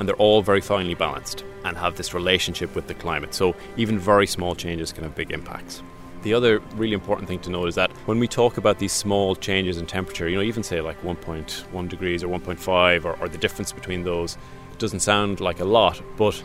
and 0.00 0.08
they're 0.08 0.16
all 0.16 0.42
very 0.42 0.62
finely 0.62 0.94
balanced 0.94 1.44
and 1.64 1.76
have 1.76 1.96
this 1.96 2.14
relationship 2.14 2.74
with 2.74 2.88
the 2.88 2.94
climate. 2.94 3.34
So 3.34 3.54
even 3.76 3.98
very 3.98 4.26
small 4.26 4.54
changes 4.56 4.92
can 4.92 5.04
have 5.04 5.14
big 5.14 5.30
impacts. 5.30 5.82
The 6.22 6.34
other 6.34 6.58
really 6.74 6.94
important 6.94 7.28
thing 7.28 7.38
to 7.40 7.50
note 7.50 7.68
is 7.68 7.74
that 7.76 7.90
when 8.06 8.18
we 8.18 8.26
talk 8.26 8.56
about 8.56 8.78
these 8.78 8.92
small 8.92 9.36
changes 9.36 9.76
in 9.76 9.86
temperature, 9.86 10.28
you 10.28 10.36
know, 10.36 10.42
even 10.42 10.62
say 10.62 10.80
like 10.80 11.00
1.1 11.02 11.88
degrees 11.88 12.24
or 12.24 12.28
1.5 12.28 13.04
or, 13.04 13.16
or 13.20 13.28
the 13.28 13.38
difference 13.38 13.72
between 13.72 14.02
those, 14.02 14.36
it 14.72 14.78
doesn't 14.78 15.00
sound 15.00 15.40
like 15.40 15.60
a 15.60 15.64
lot, 15.64 16.02
but 16.16 16.42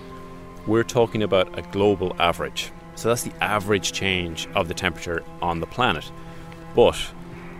we're 0.67 0.83
talking 0.83 1.23
about 1.23 1.57
a 1.57 1.61
global 1.61 2.15
average. 2.19 2.71
So 2.95 3.09
that's 3.09 3.23
the 3.23 3.33
average 3.41 3.93
change 3.93 4.47
of 4.55 4.67
the 4.67 4.73
temperature 4.73 5.23
on 5.41 5.59
the 5.59 5.67
planet. 5.67 6.09
But 6.73 6.97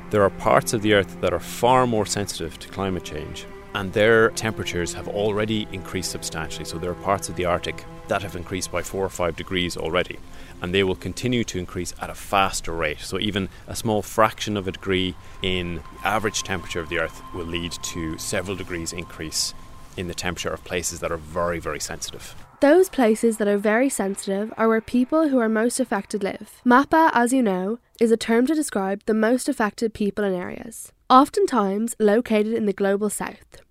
there 0.09 0.23
are 0.23 0.29
parts 0.29 0.73
of 0.73 0.81
the 0.81 0.93
Earth 0.93 1.19
that 1.21 1.33
are 1.33 1.39
far 1.39 1.87
more 1.87 2.05
sensitive 2.05 2.59
to 2.59 2.69
climate 2.69 3.03
change 3.03 3.45
and 3.75 3.91
their 3.91 4.29
temperatures 4.29 4.93
have 4.93 5.09
already 5.09 5.67
increased 5.73 6.09
substantially. 6.09 6.63
So 6.63 6.77
there 6.77 6.91
are 6.91 6.95
parts 6.95 7.27
of 7.27 7.35
the 7.35 7.43
Arctic 7.43 7.83
that 8.07 8.21
have 8.21 8.35
increased 8.35 8.71
by 8.71 8.81
four 8.81 9.03
or 9.03 9.09
five 9.09 9.35
degrees 9.35 9.75
already, 9.75 10.17
and 10.61 10.73
they 10.73 10.83
will 10.83 10.95
continue 10.95 11.43
to 11.43 11.59
increase 11.59 11.93
at 12.01 12.09
a 12.09 12.15
faster 12.15 12.71
rate. 12.71 13.01
So 13.01 13.19
even 13.19 13.49
a 13.67 13.75
small 13.75 14.01
fraction 14.01 14.55
of 14.55 14.67
a 14.67 14.71
degree 14.71 15.13
in 15.41 15.81
average 16.05 16.43
temperature 16.43 16.79
of 16.79 16.87
the 16.87 16.99
Earth 16.99 17.21
will 17.33 17.45
lead 17.45 17.73
to 17.73 18.17
several 18.17 18.55
degrees 18.55 18.93
increase 18.93 19.53
in 19.97 20.07
the 20.07 20.13
temperature 20.13 20.53
of 20.53 20.63
places 20.63 21.01
that 21.01 21.11
are 21.11 21.17
very, 21.17 21.59
very 21.59 21.79
sensitive. 21.81 22.33
Those 22.61 22.87
places 22.87 23.37
that 23.37 23.47
are 23.49 23.57
very 23.57 23.89
sensitive 23.89 24.53
are 24.55 24.69
where 24.69 24.81
people 24.81 25.27
who 25.27 25.39
are 25.39 25.49
most 25.49 25.81
affected 25.81 26.23
live. 26.23 26.61
MAPA, 26.65 27.11
as 27.13 27.33
you 27.33 27.43
know, 27.43 27.79
is 27.99 28.11
a 28.11 28.17
term 28.17 28.47
to 28.47 28.55
describe 28.55 29.03
the 29.05 29.13
most 29.13 29.49
affected 29.49 29.93
people 29.93 30.23
and 30.23 30.35
areas, 30.35 30.93
oftentimes 31.09 31.95
located 31.99 32.53
in 32.53 32.65
the 32.65 32.73
global 32.73 33.09
south. 33.09 33.64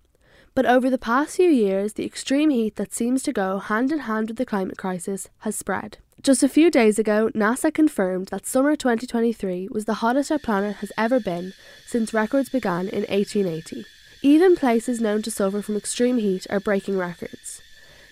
But 0.55 0.65
over 0.65 0.89
the 0.89 0.97
past 0.97 1.35
few 1.35 1.49
years, 1.49 1.93
the 1.93 2.05
extreme 2.05 2.49
heat 2.49 2.77
that 2.77 2.93
seems 2.93 3.21
to 3.23 3.33
go 3.33 3.59
hand 3.59 3.91
in 3.91 3.99
hand 3.99 4.29
with 4.29 4.37
the 4.37 4.45
climate 4.45 4.77
crisis 4.77 5.27
has 5.39 5.57
spread. 5.57 5.97
Just 6.23 6.43
a 6.43 6.49
few 6.49 6.71
days 6.71 6.97
ago, 6.97 7.29
NASA 7.35 7.73
confirmed 7.73 8.29
that 8.29 8.47
summer 8.47 8.77
2023 8.77 9.67
was 9.69 9.83
the 9.83 9.95
hottest 9.95 10.31
our 10.31 10.39
planet 10.39 10.77
has 10.77 10.93
ever 10.97 11.19
been 11.19 11.53
since 11.85 12.13
records 12.13 12.47
began 12.47 12.87
in 12.87 13.03
1880. 13.03 13.85
Even 14.23 14.55
places 14.55 15.01
known 15.01 15.21
to 15.23 15.29
suffer 15.29 15.61
from 15.61 15.75
extreme 15.75 16.17
heat 16.19 16.47
are 16.49 16.61
breaking 16.61 16.97
records. 16.97 17.61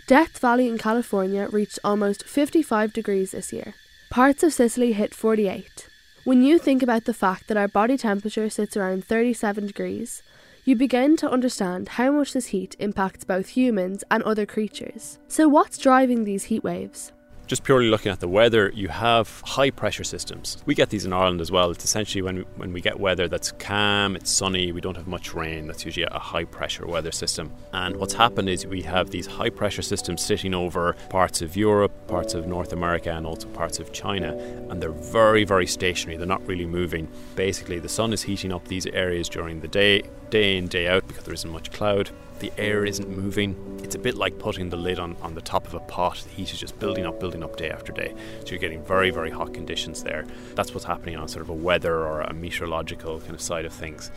Death 0.05 0.38
Valley 0.38 0.67
in 0.67 0.77
California 0.77 1.47
reached 1.50 1.79
almost 1.81 2.25
55 2.25 2.91
degrees 2.91 3.31
this 3.31 3.53
year. 3.53 3.73
Parts 4.09 4.43
of 4.43 4.51
Sicily 4.51 4.91
hit 4.91 5.15
48. 5.15 5.88
When 6.25 6.43
you 6.43 6.59
think 6.59 6.83
about 6.83 7.05
the 7.05 7.13
fact 7.13 7.47
that 7.47 7.57
our 7.57 7.69
body 7.69 7.97
temperature 7.97 8.50
sits 8.50 8.77
around 8.77 9.05
37 9.05 9.65
degrees, 9.67 10.21
you 10.65 10.75
begin 10.75 11.17
to 11.17 11.29
understand 11.29 11.89
how 11.89 12.12
much 12.12 12.34
this 12.34 12.48
heat 12.48 12.75
impacts 12.79 13.25
both 13.25 13.50
humans 13.50 14.03
and 14.10 14.24
other 14.24 14.46
creatures. 14.46 15.20
So, 15.27 15.48
what's 15.48 15.77
driving 15.77 16.24
these 16.24 16.46
heat 16.46 16.63
waves? 16.63 17.12
Just 17.47 17.63
purely 17.63 17.89
looking 17.89 18.12
at 18.12 18.19
the 18.19 18.27
weather, 18.27 18.71
you 18.73 18.88
have 18.88 19.41
high 19.45 19.69
pressure 19.69 20.03
systems. 20.03 20.57
We 20.65 20.75
get 20.75 20.89
these 20.89 21.05
in 21.05 21.13
Ireland 21.13 21.41
as 21.41 21.51
well. 21.51 21.71
It's 21.71 21.83
essentially 21.83 22.21
when 22.21 22.38
we, 22.38 22.41
when 22.55 22.73
we 22.73 22.81
get 22.81 23.00
weather 23.00 23.27
that's 23.27 23.51
calm, 23.53 24.15
it's 24.15 24.31
sunny, 24.31 24.71
we 24.71 24.81
don't 24.81 24.95
have 24.95 25.07
much 25.07 25.33
rain. 25.33 25.67
That's 25.67 25.85
usually 25.85 26.07
a 26.09 26.19
high 26.19 26.45
pressure 26.45 26.88
weather 26.88 27.12
system. 27.12 27.51
And 27.73 27.97
what's 27.97 28.13
happened 28.13 28.50
is 28.50 28.65
we 28.65 28.81
have 28.83 29.09
these 29.09 29.27
high 29.27 29.50
pressure 29.50 29.81
systems 29.81 30.21
sitting 30.21 30.53
over 30.53 30.93
parts 31.09 31.41
of 31.41 31.57
Europe, 31.57 31.91
parts 32.07 32.33
of 32.33 32.47
North 32.47 32.71
America, 32.71 33.12
and 33.12 33.25
also 33.25 33.47
parts 33.50 33.79
of 33.79 33.91
China. 33.91 34.35
And 34.69 34.81
they're 34.81 34.91
very, 34.91 35.43
very 35.43 35.67
stationary. 35.67 36.17
They're 36.17 36.25
not 36.25 36.45
really 36.47 36.65
moving. 36.65 37.07
Basically, 37.35 37.79
the 37.79 37.89
sun 37.89 38.13
is 38.13 38.23
heating 38.23 38.53
up 38.53 38.67
these 38.67 38.85
areas 38.88 39.27
during 39.27 39.59
the 39.59 39.67
day, 39.67 40.03
day 40.29 40.57
in, 40.57 40.67
day 40.67 40.88
out, 40.88 41.07
because 41.07 41.25
there 41.25 41.33
isn't 41.33 41.51
much 41.51 41.71
cloud 41.71 42.09
the 42.43 42.51
air 42.57 42.83
isn't 42.83 43.07
moving. 43.07 43.55
It's 43.85 43.95
a 43.95 44.00
bit 44.00 44.15
like 44.15 44.38
putting 44.38 44.69
the 44.69 44.75
lid 44.75 45.00
on, 45.00 45.15
on 45.21 45.33
the 45.33 45.39
top 45.39 45.65
of 45.65 45.75
a 45.75 45.79
pot. 45.79 46.17
The 46.17 46.29
heat 46.29 46.51
is 46.51 46.59
just 46.59 46.77
building 46.77 47.05
up, 47.05 47.17
building 47.17 47.41
up 47.41 47.55
day 47.55 47.69
after 47.69 47.93
day. 47.93 48.13
So 48.41 48.50
you're 48.50 48.59
getting 48.59 48.83
very, 48.83 49.12
very 49.12 49.31
hot 49.31 49.53
conditions 49.53 50.03
there. 50.03 50.25
That's 50.53 50.73
what's 50.73 50.83
happening 50.83 51.15
on 51.15 51.29
sort 51.29 51.43
of 51.43 51.50
a 51.50 51.53
weather 51.53 52.00
or 52.00 52.19
a 52.19 52.33
meteorological 52.33 53.21
kind 53.21 53.33
of 53.33 53.39
side 53.39 53.63
of 53.63 53.71
things. 53.71 54.12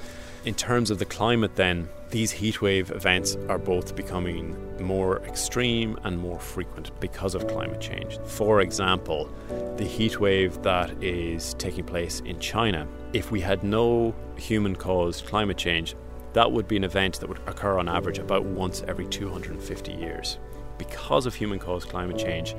In 0.45 0.55
terms 0.55 0.91
of 0.91 0.99
the 0.99 1.05
climate, 1.05 1.55
then, 1.55 1.89
these 2.11 2.33
heatwave 2.33 2.91
events 2.91 3.37
are 3.49 3.59
both 3.59 3.95
becoming 3.95 4.57
more 4.81 5.19
extreme 5.23 5.97
and 6.03 6.19
more 6.19 6.41
frequent 6.41 6.99
because 6.99 7.37
of 7.37 7.47
climate 7.47 7.81
change. 7.81 8.19
For 8.27 8.61
example, 8.61 9.31
the 9.77 9.85
heatwave 9.85 10.65
that 10.65 11.01
is 11.01 11.55
taking 11.55 11.85
place 11.85 12.21
in 12.25 12.41
China, 12.41 12.89
if 13.13 13.31
we 13.31 13.41
had 13.41 13.63
no 13.63 14.17
human 14.37 14.75
caused 14.75 15.27
climate 15.27 15.57
change, 15.57 15.95
that 16.37 16.53
would 16.53 16.69
be 16.69 16.77
an 16.77 16.85
event 16.85 17.19
that 17.19 17.31
would 17.31 17.41
occur 17.47 17.79
on 17.79 17.89
average 17.89 18.19
about 18.19 18.45
once 18.45 18.85
every 18.87 19.07
250 19.07 19.93
years. 19.93 20.37
Because 20.77 21.25
of 21.25 21.35
human 21.35 21.59
caused 21.59 21.89
climate 21.89 22.19
change, 22.19 22.55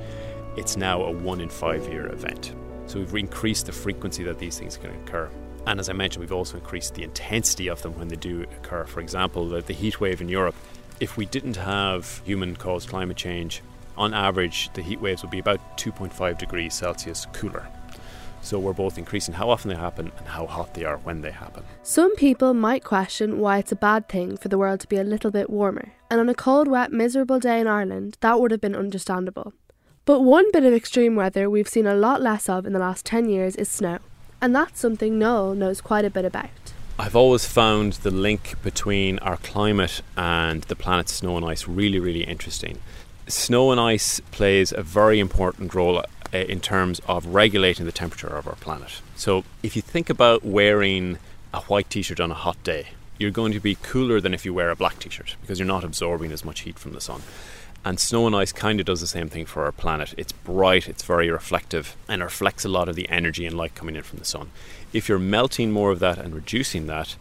it's 0.56 0.76
now 0.76 1.04
a 1.04 1.12
one 1.12 1.40
in 1.40 1.48
five 1.48 1.86
year 1.86 2.08
event. 2.08 2.56
So 2.86 2.98
we've 2.98 3.14
increased 3.14 3.66
the 3.66 3.72
frequency 3.72 4.24
that 4.24 4.40
these 4.40 4.58
things 4.58 4.76
can 4.76 4.90
occur. 4.90 5.30
And 5.68 5.78
as 5.78 5.88
I 5.88 5.92
mentioned, 5.92 6.22
we've 6.22 6.32
also 6.32 6.56
increased 6.56 6.96
the 6.96 7.04
intensity 7.04 7.68
of 7.68 7.80
them 7.82 7.96
when 7.96 8.08
they 8.08 8.16
do 8.16 8.42
occur. 8.42 8.82
For 8.82 8.98
example, 8.98 9.48
the, 9.48 9.60
the 9.60 9.74
heat 9.74 10.00
wave 10.00 10.20
in 10.20 10.28
Europe, 10.28 10.56
if 10.98 11.16
we 11.16 11.26
didn't 11.26 11.54
have 11.54 12.20
human 12.24 12.56
caused 12.56 12.88
climate 12.88 13.16
change, 13.16 13.62
on 13.96 14.12
average, 14.12 14.72
the 14.72 14.82
heat 14.82 15.00
waves 15.00 15.22
would 15.22 15.30
be 15.30 15.38
about 15.38 15.78
2.5 15.78 16.36
degrees 16.36 16.74
Celsius 16.74 17.28
cooler. 17.32 17.68
So 18.48 18.58
we're 18.58 18.72
both 18.72 18.96
increasing 18.96 19.34
how 19.34 19.50
often 19.50 19.68
they 19.68 19.76
happen 19.76 20.10
and 20.16 20.26
how 20.26 20.46
hot 20.46 20.72
they 20.72 20.82
are 20.82 20.96
when 20.96 21.20
they 21.20 21.32
happen. 21.32 21.64
Some 21.82 22.16
people 22.16 22.54
might 22.54 22.82
question 22.82 23.40
why 23.40 23.58
it's 23.58 23.72
a 23.72 23.76
bad 23.76 24.08
thing 24.08 24.38
for 24.38 24.48
the 24.48 24.56
world 24.56 24.80
to 24.80 24.88
be 24.88 24.96
a 24.96 25.04
little 25.04 25.30
bit 25.30 25.50
warmer, 25.50 25.92
and 26.10 26.18
on 26.18 26.30
a 26.30 26.34
cold, 26.34 26.66
wet, 26.66 26.90
miserable 26.90 27.38
day 27.38 27.60
in 27.60 27.66
Ireland, 27.66 28.16
that 28.20 28.40
would 28.40 28.50
have 28.50 28.62
been 28.62 28.74
understandable. 28.74 29.52
But 30.06 30.22
one 30.22 30.50
bit 30.50 30.64
of 30.64 30.72
extreme 30.72 31.14
weather 31.14 31.50
we've 31.50 31.68
seen 31.68 31.86
a 31.86 31.92
lot 31.92 32.22
less 32.22 32.48
of 32.48 32.64
in 32.64 32.72
the 32.72 32.78
last 32.78 33.04
10 33.04 33.28
years 33.28 33.54
is 33.54 33.68
snow, 33.68 33.98
and 34.40 34.56
that's 34.56 34.80
something 34.80 35.18
Noel 35.18 35.54
knows 35.54 35.82
quite 35.82 36.06
a 36.06 36.10
bit 36.10 36.24
about. 36.24 36.48
I've 36.98 37.14
always 37.14 37.44
found 37.44 37.92
the 37.92 38.10
link 38.10 38.54
between 38.62 39.18
our 39.18 39.36
climate 39.36 40.00
and 40.16 40.62
the 40.62 40.74
planet's 40.74 41.12
snow 41.12 41.36
and 41.36 41.44
ice 41.44 41.68
really, 41.68 42.00
really 42.00 42.24
interesting. 42.24 42.78
Snow 43.26 43.72
and 43.72 43.78
ice 43.78 44.20
plays 44.30 44.72
a 44.72 44.82
very 44.82 45.20
important 45.20 45.74
role 45.74 46.02
uh, 46.32 46.38
in 46.38 46.60
terms 46.60 47.00
of 47.06 47.26
regulating 47.26 47.86
the 47.86 47.92
temperature 47.92 48.28
of 48.28 48.46
our 48.46 48.56
planet. 48.56 49.00
So, 49.16 49.44
if 49.62 49.76
you 49.76 49.82
think 49.82 50.10
about 50.10 50.44
wearing 50.44 51.18
a 51.52 51.60
white 51.62 51.90
t 51.90 52.02
shirt 52.02 52.20
on 52.20 52.30
a 52.30 52.34
hot 52.34 52.62
day, 52.62 52.88
you're 53.18 53.30
going 53.30 53.52
to 53.52 53.60
be 53.60 53.74
cooler 53.74 54.20
than 54.20 54.34
if 54.34 54.44
you 54.44 54.54
wear 54.54 54.70
a 54.70 54.76
black 54.76 54.98
t 54.98 55.10
shirt 55.10 55.36
because 55.40 55.58
you're 55.58 55.66
not 55.66 55.84
absorbing 55.84 56.32
as 56.32 56.44
much 56.44 56.60
heat 56.60 56.78
from 56.78 56.92
the 56.92 57.00
sun. 57.00 57.22
And 57.84 58.00
snow 58.00 58.26
and 58.26 58.34
ice 58.34 58.52
kind 58.52 58.80
of 58.80 58.86
does 58.86 59.00
the 59.00 59.06
same 59.06 59.28
thing 59.28 59.46
for 59.46 59.64
our 59.64 59.72
planet. 59.72 60.12
It's 60.18 60.32
bright, 60.32 60.88
it's 60.88 61.04
very 61.04 61.30
reflective, 61.30 61.96
and 62.08 62.22
reflects 62.22 62.64
a 62.64 62.68
lot 62.68 62.88
of 62.88 62.96
the 62.96 63.08
energy 63.08 63.46
and 63.46 63.56
light 63.56 63.74
coming 63.74 63.96
in 63.96 64.02
from 64.02 64.18
the 64.18 64.24
sun. 64.24 64.50
If 64.92 65.08
you're 65.08 65.18
melting 65.18 65.70
more 65.70 65.92
of 65.92 66.00
that 66.00 66.18
and 66.18 66.34
reducing 66.34 66.86
that, 66.88 67.16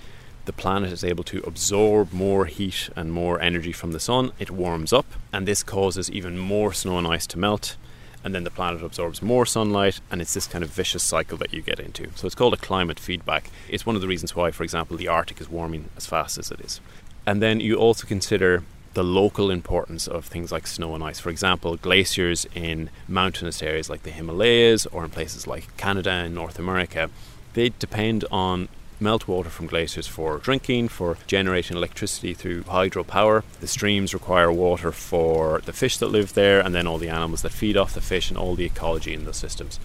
the 0.46 0.54
planet 0.54 0.92
is 0.92 1.04
able 1.04 1.24
to 1.26 1.44
absorb 1.46 2.12
more 2.12 2.46
heat 2.46 2.90
and 2.96 3.12
more 3.12 3.40
energy 3.40 3.72
from 3.72 3.92
the 3.92 4.00
sun. 4.00 4.32
It 4.40 4.50
warms 4.50 4.94
up, 4.94 5.06
and 5.32 5.48
this 5.48 5.62
causes 5.62 6.10
even 6.10 6.38
more 6.38 6.74
snow 6.74 6.98
and 6.98 7.06
ice 7.06 7.28
to 7.28 7.40
melt. 7.40 7.76
And 8.24 8.36
then 8.36 8.44
the 8.44 8.52
planet 8.52 8.84
absorbs 8.84 9.22
more 9.22 9.46
sunlight, 9.46 10.02
and 10.12 10.22
it's 10.22 10.34
this 10.34 10.48
kind 10.48 10.64
of 10.64 10.70
vicious 10.70 11.04
cycle 11.04 11.38
that 11.38 11.54
you 11.54 11.62
get 11.62 11.80
into. 11.80 12.10
So 12.16 12.26
it's 12.26 12.36
called 12.36 12.54
a 12.54 12.58
climate 12.58 13.00
feedback. 13.00 13.50
It's 13.70 13.86
one 13.86 13.96
of 13.96 14.02
the 14.02 14.08
reasons 14.08 14.36
why, 14.36 14.52
for 14.52 14.64
example, 14.64 14.98
the 14.98 15.08
Arctic 15.08 15.40
is 15.40 15.50
warming 15.50 15.90
as 15.96 16.06
fast 16.06 16.38
as 16.38 16.52
it 16.52 16.60
is. 16.62 16.82
And 17.26 17.42
then 17.42 17.60
you 17.60 17.76
also 17.76 18.08
consider 18.08 18.64
the 18.94 19.04
local 19.04 19.52
importance 19.52 20.08
of 20.08 20.26
things 20.26 20.52
like 20.52 20.66
snow 20.66 20.96
and 20.96 21.04
ice. 21.04 21.20
For 21.20 21.30
example, 21.30 21.78
glaciers 21.78 22.48
in 22.56 22.90
mountainous 23.08 23.62
areas 23.62 23.90
like 23.90 24.04
the 24.04 24.12
Himalayas 24.12 24.88
or 24.88 25.04
in 25.04 25.12
places 25.12 25.46
like 25.46 25.78
Canada 25.78 26.10
and 26.10 26.34
North 26.34 26.58
America, 26.58 27.10
they 27.54 27.70
depend 27.70 28.26
on 28.32 28.70
meltwater 29.02 29.48
from 29.48 29.68
glaciers 29.68 30.08
for 30.08 30.38
drinking, 30.38 30.88
for 30.88 31.18
generating 31.28 31.78
electricity 31.78 32.34
through 32.34 32.64
hydropower. 32.64 33.44
The 33.60 33.68
streams 33.68 34.14
require 34.14 34.52
water 34.52 34.92
for 34.92 35.62
the 35.66 35.74
fish 35.74 35.98
that 35.98 36.08
live 36.08 36.34
there 36.34 36.60
and 36.60 36.74
then 36.74 36.88
all 36.88 36.98
the 36.98 37.10
animals 37.10 37.42
that 37.44 37.52
feed 37.52 37.78
off 37.78 37.94
the 37.94 38.02
fish 38.02 38.30
and 38.30 38.38
all 38.38 38.56
the 38.56 38.66
ecology 38.66 39.14
in 39.14 39.26
those 39.26 39.38
systems. 39.38 39.80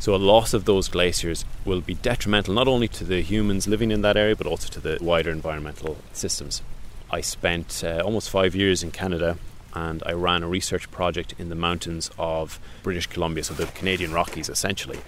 So, 0.00 0.14
a 0.14 0.16
loss 0.16 0.54
of 0.54 0.64
those 0.64 0.88
glaciers 0.88 1.44
will 1.64 1.80
be 1.80 1.94
detrimental 1.94 2.54
not 2.54 2.68
only 2.68 2.86
to 2.88 3.04
the 3.04 3.20
humans 3.20 3.66
living 3.66 3.90
in 3.90 4.02
that 4.02 4.16
area 4.16 4.36
but 4.36 4.46
also 4.46 4.68
to 4.68 4.80
the 4.80 4.98
wider 5.00 5.30
environmental 5.30 5.96
systems. 6.12 6.62
I 7.10 7.20
spent 7.20 7.82
uh, 7.84 8.02
almost 8.04 8.30
five 8.30 8.54
years 8.54 8.82
in 8.82 8.90
Canada 8.90 9.38
and 9.74 10.02
I 10.06 10.12
ran 10.12 10.42
a 10.42 10.48
research 10.48 10.90
project 10.90 11.34
in 11.38 11.48
the 11.48 11.54
mountains 11.54 12.10
of 12.18 12.60
British 12.82 13.06
Columbia, 13.06 13.44
so 13.44 13.54
the 13.54 13.66
Canadian 13.66 14.12
Rockies 14.12 14.48
essentially. 14.48 15.00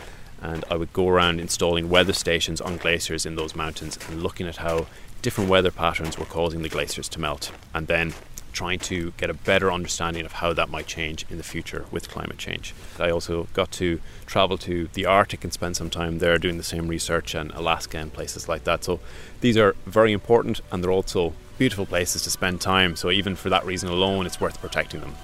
And 0.43 0.65
I 0.71 0.77
would 0.77 0.93
go 0.93 1.09
around 1.09 1.41
installing 1.41 1.89
weather 1.89 2.13
stations 2.13 2.61
on 2.61 2.77
glaciers 2.77 3.27
in 3.27 3.37
those 3.37 3.55
mountains 3.55 3.99
and 4.09 4.23
looking 4.23 4.47
at 4.47 4.57
how 4.57 4.87
different 5.23 5.51
weather 5.51 5.71
patterns 5.71 6.19
were 6.19 6.25
causing 6.25 6.63
the 6.63 6.69
glaciers 6.69 7.09
to 7.11 7.21
melt. 7.21 7.53
And 7.75 7.87
then 7.87 8.15
trying 8.53 8.79
to 8.79 9.13
get 9.17 9.31
a 9.31 9.35
better 9.35 9.71
understanding 9.71 10.27
of 10.27 10.33
how 10.35 10.53
that 10.53 10.69
might 10.69 10.87
change 10.87 11.25
in 11.31 11.37
the 11.37 11.43
future 11.43 11.85
with 11.91 12.09
climate 12.09 12.39
change. 12.39 12.75
I 12.99 13.11
also 13.11 13.45
got 13.55 13.71
to 13.73 14.01
travel 14.27 14.59
to 14.59 14.89
the 14.93 15.07
Arctic 15.07 15.45
and 15.45 15.53
spend 15.53 15.77
some 15.77 15.91
time 15.91 16.19
there 16.19 16.39
doing 16.39 16.57
the 16.57 16.63
same 16.63 16.89
research 16.89 17.35
and 17.35 17.51
Alaska 17.53 17.99
and 17.99 18.13
places 18.13 18.49
like 18.49 18.65
that. 18.65 18.85
So 18.85 19.01
these 19.41 19.57
are 19.57 19.77
very 19.87 20.13
important 20.13 20.61
and 20.71 20.83
they're 20.83 20.91
also 20.91 21.33
beautiful 21.59 21.87
places 21.87 22.23
to 22.23 22.31
spend 22.31 22.61
time. 22.61 22.97
So 22.97 23.11
even 23.11 23.37
for 23.37 23.51
that 23.51 23.65
reason 23.65 23.89
alone, 23.89 24.27
it's 24.27 24.41
worth 24.41 24.61
protecting 24.61 25.01
them. 25.01 25.15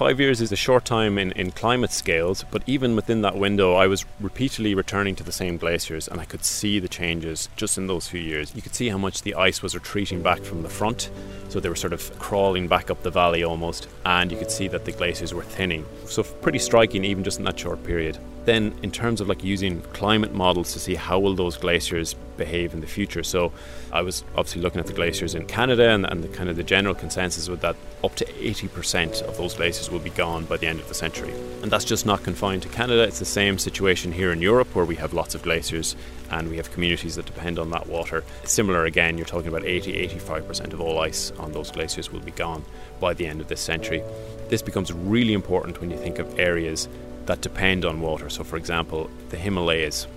Five 0.00 0.18
years 0.18 0.40
is 0.40 0.50
a 0.50 0.56
short 0.56 0.86
time 0.86 1.18
in, 1.18 1.32
in 1.32 1.50
climate 1.50 1.92
scales, 1.92 2.42
but 2.50 2.62
even 2.66 2.96
within 2.96 3.20
that 3.20 3.36
window, 3.36 3.74
I 3.74 3.86
was 3.86 4.06
repeatedly 4.18 4.74
returning 4.74 5.14
to 5.16 5.22
the 5.22 5.30
same 5.30 5.58
glaciers 5.58 6.08
and 6.08 6.18
I 6.18 6.24
could 6.24 6.42
see 6.42 6.78
the 6.78 6.88
changes 6.88 7.50
just 7.54 7.76
in 7.76 7.86
those 7.86 8.08
few 8.08 8.18
years. 8.18 8.54
You 8.54 8.62
could 8.62 8.74
see 8.74 8.88
how 8.88 8.96
much 8.96 9.20
the 9.20 9.34
ice 9.34 9.60
was 9.60 9.74
retreating 9.74 10.22
back 10.22 10.40
from 10.40 10.62
the 10.62 10.70
front, 10.70 11.10
so 11.50 11.60
they 11.60 11.68
were 11.68 11.76
sort 11.76 11.92
of 11.92 12.18
crawling 12.18 12.66
back 12.66 12.90
up 12.90 13.02
the 13.02 13.10
valley 13.10 13.44
almost, 13.44 13.88
and 14.06 14.32
you 14.32 14.38
could 14.38 14.50
see 14.50 14.68
that 14.68 14.86
the 14.86 14.92
glaciers 14.92 15.34
were 15.34 15.42
thinning. 15.42 15.84
So, 16.06 16.22
pretty 16.22 16.60
striking, 16.60 17.04
even 17.04 17.22
just 17.22 17.38
in 17.38 17.44
that 17.44 17.58
short 17.58 17.84
period. 17.84 18.16
Then, 18.44 18.74
in 18.82 18.90
terms 18.90 19.20
of 19.20 19.28
like 19.28 19.44
using 19.44 19.82
climate 19.92 20.32
models 20.32 20.72
to 20.72 20.78
see 20.78 20.94
how 20.94 21.18
will 21.18 21.34
those 21.34 21.56
glaciers 21.56 22.14
behave 22.36 22.72
in 22.72 22.80
the 22.80 22.86
future. 22.86 23.22
So, 23.22 23.52
I 23.92 24.02
was 24.02 24.24
obviously 24.36 24.62
looking 24.62 24.80
at 24.80 24.86
the 24.86 24.92
glaciers 24.92 25.34
in 25.34 25.46
Canada, 25.46 25.90
and, 25.90 26.06
and 26.06 26.24
the 26.24 26.28
kind 26.28 26.48
of 26.48 26.56
the 26.56 26.62
general 26.62 26.94
consensus 26.94 27.48
was 27.48 27.60
that 27.60 27.76
up 28.02 28.14
to 28.16 28.24
80% 28.24 29.22
of 29.22 29.36
those 29.36 29.54
glaciers 29.54 29.90
will 29.90 29.98
be 29.98 30.10
gone 30.10 30.44
by 30.44 30.56
the 30.56 30.66
end 30.66 30.80
of 30.80 30.88
the 30.88 30.94
century. 30.94 31.32
And 31.62 31.70
that's 31.70 31.84
just 31.84 32.06
not 32.06 32.22
confined 32.22 32.62
to 32.62 32.68
Canada. 32.68 33.02
It's 33.02 33.18
the 33.18 33.24
same 33.24 33.58
situation 33.58 34.12
here 34.12 34.32
in 34.32 34.40
Europe, 34.40 34.74
where 34.74 34.84
we 34.84 34.96
have 34.96 35.12
lots 35.12 35.34
of 35.34 35.42
glaciers 35.42 35.96
and 36.30 36.48
we 36.48 36.56
have 36.56 36.70
communities 36.70 37.16
that 37.16 37.26
depend 37.26 37.58
on 37.58 37.70
that 37.70 37.88
water. 37.88 38.24
Similar 38.44 38.84
again, 38.84 39.18
you're 39.18 39.26
talking 39.26 39.48
about 39.48 39.64
80 39.64 40.08
85% 40.08 40.72
of 40.72 40.80
all 40.80 41.00
ice 41.00 41.32
on 41.38 41.52
those 41.52 41.70
glaciers 41.70 42.12
will 42.12 42.20
be 42.20 42.30
gone 42.30 42.64
by 43.00 43.14
the 43.14 43.26
end 43.26 43.40
of 43.40 43.48
this 43.48 43.60
century. 43.60 44.02
This 44.48 44.62
becomes 44.62 44.92
really 44.92 45.32
important 45.32 45.80
when 45.80 45.90
you 45.90 45.96
think 45.96 46.18
of 46.18 46.38
areas 46.38 46.88
that 47.30 47.42
depend 47.42 47.84
on 47.84 48.00
water. 48.00 48.28
So, 48.28 48.42
for 48.42 48.56
example, 48.56 49.08
the 49.28 49.36
Himalayas, 49.36 50.08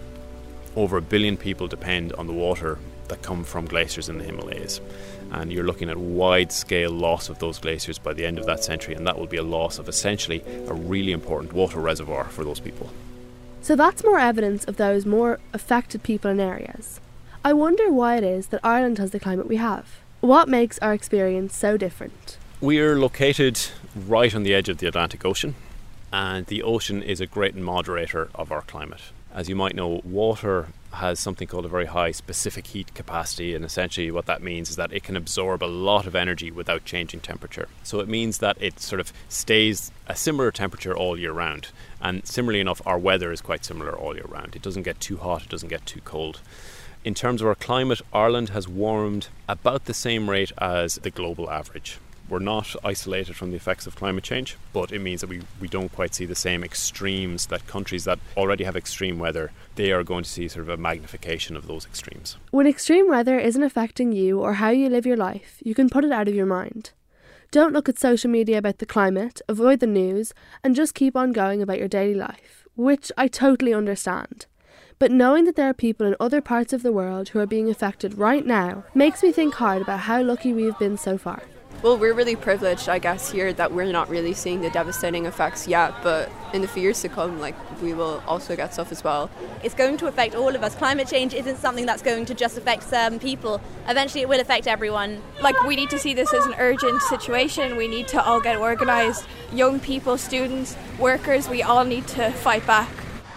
over 0.76 0.98
a 0.98 1.02
billion 1.02 1.38
people 1.38 1.68
depend 1.68 2.12
on 2.14 2.26
the 2.26 2.34
water 2.34 2.80
that 3.08 3.22
come 3.22 3.44
from 3.44 3.68
glaciers 3.68 4.10
in 4.10 4.18
the 4.18 4.24
Himalayas. 4.24 4.82
And 5.32 5.54
you're 5.54 5.64
looking 5.64 5.92
at 5.92 5.98
wide 5.98 6.52
scale 6.52 6.90
loss 6.90 7.30
of 7.30 7.38
those 7.38 7.60
glaciers 7.60 8.00
by 8.00 8.14
the 8.14 8.26
end 8.26 8.40
of 8.40 8.48
that 8.48 8.64
century, 8.64 8.96
and 8.96 9.06
that 9.06 9.20
will 9.20 9.28
be 9.28 9.38
a 9.38 9.44
loss 9.44 9.78
of 9.78 9.88
essentially 9.88 10.44
a 10.68 10.74
really 10.74 11.12
important 11.12 11.54
water 11.54 11.80
reservoir 11.80 12.24
for 12.24 12.44
those 12.44 12.60
people. 12.60 12.90
So 13.62 13.76
that's 13.76 14.04
more 14.04 14.18
evidence 14.18 14.66
of 14.66 14.78
those 14.78 15.06
more 15.06 15.40
affected 15.54 16.02
people 16.02 16.32
and 16.32 16.42
areas. 16.42 17.00
I 17.46 17.54
wonder 17.54 17.92
why 17.92 18.18
it 18.18 18.24
is 18.24 18.48
that 18.48 18.60
Ireland 18.64 18.98
has 18.98 19.12
the 19.12 19.20
climate 19.20 19.48
we 19.48 19.58
have. 19.58 20.00
What 20.22 20.50
makes 20.50 20.80
our 20.80 20.96
experience 20.96 21.56
so 21.56 21.78
different? 21.78 22.40
We 22.60 22.80
are 22.80 22.98
located 22.98 23.60
right 24.08 24.34
on 24.34 24.42
the 24.42 24.56
edge 24.56 24.68
of 24.68 24.80
the 24.80 24.88
Atlantic 24.88 25.24
Ocean, 25.26 25.54
and 26.14 26.46
the 26.46 26.62
ocean 26.62 27.02
is 27.02 27.20
a 27.20 27.26
great 27.26 27.56
moderator 27.56 28.30
of 28.36 28.52
our 28.52 28.62
climate. 28.62 29.02
As 29.34 29.50
you 29.50 29.56
might 29.56 29.76
know, 29.76 30.00
water 30.06 30.68
has 30.92 31.20
something 31.20 31.48
called 31.48 31.66
a 31.66 31.70
very 31.70 31.88
high 31.88 32.12
specific 32.12 32.68
heat 32.68 32.94
capacity, 32.94 33.56
and 33.56 33.66
essentially 33.66 34.12
what 34.12 34.28
that 34.28 34.44
means 34.44 34.70
is 34.70 34.76
that 34.76 34.94
it 34.94 35.02
can 35.02 35.18
absorb 35.18 35.64
a 35.64 35.66
lot 35.66 36.06
of 36.06 36.16
energy 36.16 36.52
without 36.52 36.86
changing 36.86 37.22
temperature. 37.22 37.68
So 37.82 38.00
it 38.00 38.08
means 38.08 38.38
that 38.38 38.58
it 38.62 38.80
sort 38.80 39.00
of 39.00 39.12
stays 39.28 39.92
a 40.06 40.16
similar 40.16 40.52
temperature 40.52 40.96
all 40.96 41.18
year 41.18 41.32
round. 41.32 41.70
And 42.00 42.24
similarly 42.28 42.60
enough, 42.60 42.84
our 42.86 43.00
weather 43.00 43.32
is 43.32 43.42
quite 43.42 43.66
similar 43.66 43.98
all 43.98 44.14
year 44.14 44.28
round. 44.28 44.56
It 44.56 44.62
doesn't 44.62 44.84
get 44.84 45.00
too 45.00 45.18
hot, 45.18 45.42
it 45.42 45.50
doesn't 45.50 45.70
get 45.70 45.84
too 45.88 46.02
cold. 46.02 46.42
In 47.04 47.16
terms 47.16 47.42
of 47.42 47.48
our 47.48 47.56
climate, 47.56 48.02
Ireland 48.14 48.50
has 48.50 48.68
warmed 48.68 49.30
about 49.50 49.86
the 49.86 49.96
same 49.96 50.30
rate 50.30 50.52
as 50.60 50.96
the 50.96 51.10
global 51.10 51.50
average. 51.50 51.98
We're 52.30 52.40
not 52.40 52.76
isolated 52.84 53.36
from 53.36 53.52
the 53.52 53.58
effects 53.58 53.86
of 53.86 53.96
climate 53.96 54.24
change, 54.24 54.58
but 54.72 54.92
it 54.92 55.00
means 55.00 55.22
that 55.22 55.30
we, 55.30 55.42
we 55.60 55.68
don't 55.68 55.92
quite 55.92 56.16
see 56.16 56.26
the 56.26 56.36
same 56.36 56.64
extremes 56.64 57.48
that 57.48 57.68
countries 57.68 58.06
that 58.06 58.20
already 58.38 58.64
have 58.64 58.76
extreme 58.76 59.20
weather, 59.20 59.52
they 59.76 59.92
are 59.92 60.04
going 60.04 60.24
to 60.24 60.30
see 60.30 60.48
sort 60.48 60.64
of 60.64 60.70
a 60.70 60.78
magnification 60.78 61.58
of 61.58 61.68
those 61.68 61.86
extremes. 61.86 62.38
When 62.52 62.66
extreme 62.66 63.10
weather 63.10 63.38
isn't 63.38 63.62
affecting 63.62 64.14
you 64.14 64.40
or 64.40 64.54
how 64.54 64.70
you 64.70 64.90
live 64.90 65.06
your 65.06 65.18
life, 65.18 65.58
you 65.64 65.76
can 65.76 65.90
put 65.90 66.06
it 66.06 66.12
out 66.12 66.28
of 66.28 66.36
your 66.36 66.46
mind. 66.46 66.92
Don't 67.52 67.74
look 67.74 67.88
at 67.88 68.00
social 68.00 68.32
media 68.32 68.58
about 68.58 68.80
the 68.80 68.86
climate, 68.86 69.42
avoid 69.48 69.80
the 69.80 69.86
news, 69.86 70.34
and 70.64 70.76
just 70.76 70.96
keep 70.96 71.16
on 71.16 71.34
going 71.34 71.62
about 71.62 71.78
your 71.78 71.88
daily 71.88 72.16
life, 72.16 72.68
which 72.76 73.12
I 73.16 73.28
totally 73.28 73.74
understand. 73.74 74.48
But 74.98 75.12
knowing 75.12 75.44
that 75.46 75.56
there 75.56 75.70
are 75.70 75.74
people 75.74 76.08
in 76.08 76.16
other 76.20 76.42
parts 76.42 76.74
of 76.74 76.82
the 76.82 76.94
world 76.94 77.30
who 77.30 77.40
are 77.40 77.46
being 77.46 77.70
affected 77.70 78.18
right 78.18 78.46
now 78.46 78.86
makes 78.96 79.22
me 79.22 79.32
think 79.32 79.56
hard 79.56 79.82
about 79.82 80.00
how 80.02 80.24
lucky 80.24 80.54
we've 80.54 80.80
been 80.80 80.98
so 80.98 81.18
far. 81.18 81.44
Well, 81.84 81.98
we're 81.98 82.14
really 82.14 82.38
privileged, 82.38 82.88
I 82.88 82.98
guess, 82.98 83.30
here 83.30 83.52
that 83.52 83.74
we're 83.74 83.92
not 83.92 84.08
really 84.08 84.34
seeing 84.34 84.62
the 84.62 84.70
devastating 84.70 85.26
effects 85.26 85.68
yet, 85.68 85.94
but 86.02 86.32
in 86.54 86.62
the 86.62 86.68
few 86.70 86.82
years 86.82 87.02
to 87.02 87.10
come, 87.10 87.42
like, 87.42 87.56
we 87.82 87.94
will 87.94 88.24
also 88.26 88.56
get 88.56 88.74
stuff 88.74 88.90
as 88.94 89.04
well. 89.04 89.30
It's 89.64 89.76
going 89.76 89.98
to 89.98 90.08
affect 90.08 90.34
all 90.34 90.56
of 90.56 90.64
us. 90.64 90.76
Climate 90.76 91.10
change 91.10 91.34
isn't 91.34 91.58
something 91.58 91.86
that's 91.86 92.02
going 92.02 92.24
to 92.28 92.34
just 92.34 92.58
affect 92.58 92.84
certain 92.84 93.20
people. 93.20 93.60
Eventually, 93.90 94.22
it 94.22 94.30
will 94.30 94.40
affect 94.40 94.66
everyone. 94.66 95.22
Like, 95.42 95.62
we 95.64 95.76
need 95.76 95.90
to 95.90 96.00
see 96.00 96.14
this 96.14 96.34
as 96.34 96.46
an 96.46 96.56
urgent 96.58 97.02
situation. 97.02 97.76
We 97.76 97.90
need 97.90 98.08
to 98.10 98.24
all 98.24 98.40
get 98.40 98.56
organised. 98.56 99.28
Young 99.52 99.82
people, 99.82 100.18
students, 100.18 100.78
workers, 100.98 101.50
we 101.50 101.64
all 101.64 101.84
need 101.84 102.08
to 102.08 102.32
fight 102.32 102.66
back. 102.66 102.90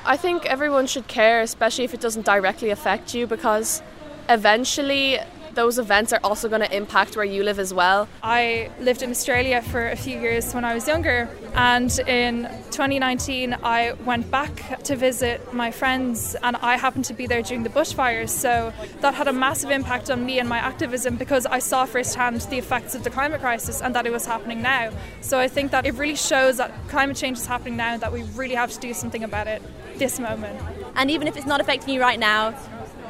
I 0.04 0.16
think 0.16 0.46
everyone 0.46 0.86
should 0.86 1.08
care, 1.08 1.40
especially 1.40 1.82
if 1.82 1.94
it 1.94 2.00
doesn't 2.00 2.24
directly 2.24 2.70
affect 2.70 3.12
you, 3.12 3.26
because 3.26 3.82
eventually 4.28 5.18
those 5.56 5.78
events 5.78 6.12
are 6.12 6.20
also 6.22 6.48
going 6.48 6.60
to 6.60 6.76
impact 6.76 7.16
where 7.16 7.24
you 7.24 7.42
live 7.42 7.58
as 7.58 7.74
well. 7.74 8.08
I 8.22 8.70
lived 8.78 9.02
in 9.02 9.10
Australia 9.10 9.60
for 9.62 9.88
a 9.88 9.96
few 9.96 10.20
years 10.20 10.54
when 10.54 10.64
I 10.64 10.74
was 10.74 10.86
younger, 10.86 11.28
and 11.54 11.90
in 12.06 12.44
2019 12.70 13.56
I 13.64 13.94
went 14.04 14.30
back 14.30 14.82
to 14.84 14.94
visit 14.94 15.52
my 15.52 15.72
friends, 15.72 16.36
and 16.42 16.56
I 16.56 16.76
happened 16.76 17.06
to 17.06 17.14
be 17.14 17.26
there 17.26 17.42
during 17.42 17.64
the 17.64 17.70
bushfires. 17.70 18.28
So 18.28 18.72
that 19.00 19.14
had 19.14 19.26
a 19.26 19.32
massive 19.32 19.70
impact 19.70 20.10
on 20.10 20.24
me 20.24 20.38
and 20.38 20.48
my 20.48 20.58
activism 20.58 21.16
because 21.16 21.46
I 21.46 21.58
saw 21.58 21.86
firsthand 21.86 22.42
the 22.42 22.58
effects 22.58 22.94
of 22.94 23.02
the 23.02 23.10
climate 23.10 23.40
crisis 23.40 23.80
and 23.80 23.94
that 23.94 24.06
it 24.06 24.12
was 24.12 24.26
happening 24.26 24.62
now. 24.62 24.90
So 25.22 25.38
I 25.40 25.48
think 25.48 25.70
that 25.70 25.86
it 25.86 25.94
really 25.94 26.16
shows 26.16 26.58
that 26.58 26.70
climate 26.88 27.16
change 27.16 27.38
is 27.38 27.46
happening 27.46 27.76
now, 27.76 27.94
and 27.94 28.02
that 28.02 28.12
we 28.12 28.22
really 28.34 28.54
have 28.54 28.70
to 28.72 28.78
do 28.78 28.92
something 28.92 29.24
about 29.24 29.46
it 29.46 29.62
this 29.96 30.20
moment. 30.20 30.60
And 30.94 31.10
even 31.10 31.26
if 31.26 31.36
it's 31.36 31.46
not 31.46 31.62
affecting 31.62 31.94
you 31.94 32.00
right 32.00 32.18
now, 32.18 32.54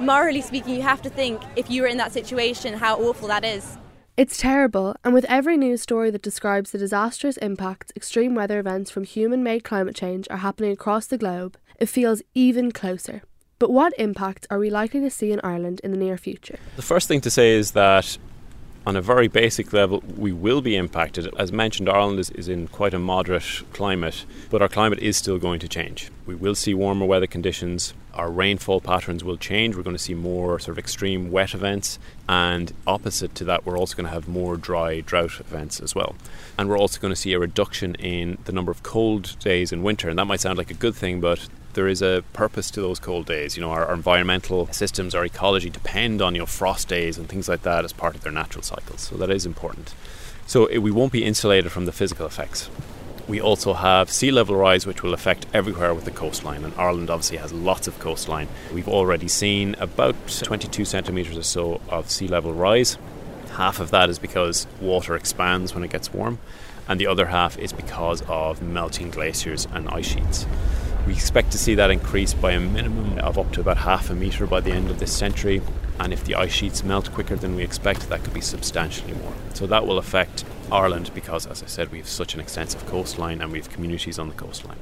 morally 0.00 0.40
speaking, 0.40 0.74
you 0.74 0.82
have 0.82 1.02
to 1.02 1.10
think 1.10 1.42
if 1.56 1.70
you 1.70 1.82
were 1.82 1.88
in 1.88 1.96
that 1.98 2.12
situation, 2.12 2.74
how 2.74 2.96
awful 2.98 3.28
that 3.28 3.44
is. 3.44 3.78
It's 4.16 4.38
terrible, 4.38 4.96
and 5.04 5.12
with 5.12 5.26
every 5.26 5.58
news 5.58 5.82
story 5.82 6.10
that 6.10 6.22
describes 6.22 6.70
the 6.70 6.78
disastrous 6.78 7.36
impacts 7.38 7.92
extreme 7.94 8.34
weather 8.34 8.58
events 8.58 8.90
from 8.90 9.04
human 9.04 9.42
made 9.42 9.62
climate 9.62 9.94
change 9.94 10.26
are 10.30 10.38
happening 10.38 10.72
across 10.72 11.06
the 11.06 11.18
globe, 11.18 11.58
it 11.78 11.86
feels 11.86 12.22
even 12.34 12.72
closer. 12.72 13.22
But 13.58 13.70
what 13.70 13.92
impact 13.98 14.46
are 14.50 14.58
we 14.58 14.70
likely 14.70 15.00
to 15.00 15.10
see 15.10 15.32
in 15.32 15.40
Ireland 15.44 15.80
in 15.84 15.90
the 15.90 15.98
near 15.98 16.16
future? 16.16 16.58
The 16.76 16.82
first 16.82 17.08
thing 17.08 17.20
to 17.22 17.30
say 17.30 17.52
is 17.52 17.72
that 17.72 18.16
on 18.86 18.94
a 18.94 19.02
very 19.02 19.26
basic 19.26 19.72
level, 19.72 20.00
we 20.16 20.32
will 20.32 20.62
be 20.62 20.76
impacted. 20.76 21.28
As 21.36 21.50
mentioned, 21.50 21.88
Ireland 21.88 22.20
is, 22.20 22.30
is, 22.30 22.48
in 22.48 22.68
quite 22.68 22.94
a 22.94 23.00
moderate 23.00 23.62
climate, 23.72 24.24
but 24.48 24.62
our 24.62 24.68
climate 24.68 25.00
is 25.00 25.16
still 25.16 25.38
going 25.38 25.58
to 25.58 25.68
change. 25.68 26.12
We 26.24 26.36
will 26.36 26.54
see 26.54 26.72
warmer 26.72 27.04
weather 27.04 27.26
conditions. 27.26 27.94
Our 28.14 28.30
rainfall 28.30 28.80
patterns 28.80 29.24
will 29.24 29.38
change. 29.38 29.74
We're 29.74 29.82
going 29.82 29.96
to 29.96 30.02
see 30.02 30.14
more 30.14 30.60
sort 30.60 30.74
of 30.74 30.78
extreme 30.78 31.32
wet 31.32 31.52
events, 31.52 31.98
and 32.28 32.72
opposite 32.86 33.34
to 33.34 33.44
that, 33.44 33.66
we're 33.66 33.76
also 33.76 33.96
going 33.96 34.06
to 34.06 34.12
have 34.12 34.28
more 34.28 34.56
dry 34.56 35.00
drought 35.00 35.40
events 35.40 35.80
as 35.80 35.96
well. 35.96 36.14
And 36.56 36.68
we're 36.68 36.78
also 36.78 37.00
going 37.00 37.12
to 37.12 37.20
see 37.20 37.32
a 37.32 37.40
reduction 37.40 37.96
in 37.96 38.38
the 38.44 38.52
number 38.52 38.70
of 38.70 38.84
cold 38.84 39.36
days 39.40 39.72
in 39.72 39.82
winter. 39.82 40.08
And 40.08 40.16
that 40.20 40.26
might 40.26 40.40
sound 40.40 40.58
like 40.58 40.70
a 40.70 40.74
good 40.74 40.94
thing, 40.94 41.20
but 41.20 41.48
there 41.76 41.86
is 41.86 42.02
a 42.02 42.24
purpose 42.32 42.70
to 42.72 42.80
those 42.80 42.98
cold 42.98 43.26
days. 43.26 43.56
You 43.56 43.62
know, 43.62 43.70
our, 43.70 43.86
our, 43.86 43.94
environmental 43.94 44.66
systems, 44.72 45.14
our 45.14 45.24
ecology 45.24 45.70
depend 45.70 46.20
on 46.20 46.34
you 46.34 46.40
know 46.40 46.46
frost 46.46 46.88
days 46.88 47.16
and 47.16 47.28
things 47.28 47.48
like 47.48 47.62
that 47.62 47.84
as 47.84 47.92
part 47.92 48.16
of 48.16 48.22
their 48.22 48.32
natural 48.32 48.62
cycles. 48.62 49.02
So 49.02 49.16
that 49.16 49.30
is 49.30 49.46
important. 49.46 49.94
So 50.46 50.66
it, 50.66 50.78
we 50.78 50.90
won't 50.90 51.12
be 51.12 51.24
insulated 51.24 51.70
from 51.70 51.86
the 51.86 51.92
physical 51.92 52.26
effects. 52.26 52.68
We 53.28 53.40
also 53.40 53.74
have 53.74 54.10
sea 54.10 54.30
level 54.30 54.56
rise, 54.56 54.86
which 54.86 55.02
will 55.02 55.12
affect 55.12 55.46
everywhere 55.52 55.92
with 55.94 56.04
the 56.04 56.12
coastline, 56.12 56.64
and 56.64 56.72
Ireland 56.76 57.10
obviously 57.10 57.38
has 57.38 57.52
lots 57.52 57.88
of 57.88 57.98
coastline. 57.98 58.48
We've 58.72 58.88
already 58.88 59.28
seen 59.28 59.74
about 59.78 60.14
22 60.28 60.84
centimetres 60.84 61.36
or 61.36 61.42
so 61.42 61.80
of 61.88 62.10
sea 62.10 62.28
level 62.28 62.52
rise. 62.52 62.98
Half 63.56 63.80
of 63.80 63.90
that 63.90 64.10
is 64.10 64.18
because 64.18 64.66
water 64.80 65.16
expands 65.16 65.74
when 65.74 65.82
it 65.82 65.90
gets 65.90 66.12
warm, 66.12 66.38
and 66.88 67.00
the 67.00 67.08
other 67.08 67.26
half 67.26 67.58
is 67.58 67.72
because 67.72 68.22
of 68.28 68.62
melting 68.62 69.10
glaciers 69.10 69.66
and 69.72 69.88
ice 69.88 70.06
sheets. 70.06 70.46
We 71.06 71.12
expect 71.12 71.52
to 71.52 71.58
see 71.58 71.76
that 71.76 71.92
increase 71.92 72.34
by 72.34 72.50
a 72.50 72.58
minimum 72.58 73.20
of 73.20 73.38
up 73.38 73.52
to 73.52 73.60
about 73.60 73.76
half 73.76 74.10
a 74.10 74.14
metre 74.14 74.44
by 74.44 74.58
the 74.58 74.72
end 74.72 74.90
of 74.90 74.98
this 74.98 75.16
century. 75.16 75.62
And 76.00 76.12
if 76.12 76.24
the 76.24 76.34
ice 76.34 76.50
sheets 76.50 76.82
melt 76.82 77.12
quicker 77.12 77.36
than 77.36 77.54
we 77.54 77.62
expect, 77.62 78.08
that 78.08 78.24
could 78.24 78.34
be 78.34 78.40
substantially 78.40 79.14
more. 79.14 79.32
So 79.54 79.68
that 79.68 79.86
will 79.86 79.98
affect 79.98 80.44
Ireland 80.70 81.12
because, 81.14 81.46
as 81.46 81.62
I 81.62 81.66
said, 81.66 81.92
we 81.92 81.98
have 81.98 82.08
such 82.08 82.34
an 82.34 82.40
extensive 82.40 82.84
coastline 82.86 83.40
and 83.40 83.52
we 83.52 83.58
have 83.58 83.70
communities 83.70 84.18
on 84.18 84.28
the 84.28 84.34
coastline. 84.34 84.78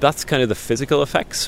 That's 0.00 0.22
kind 0.22 0.42
of 0.42 0.50
the 0.50 0.54
physical 0.54 1.02
effects. 1.02 1.46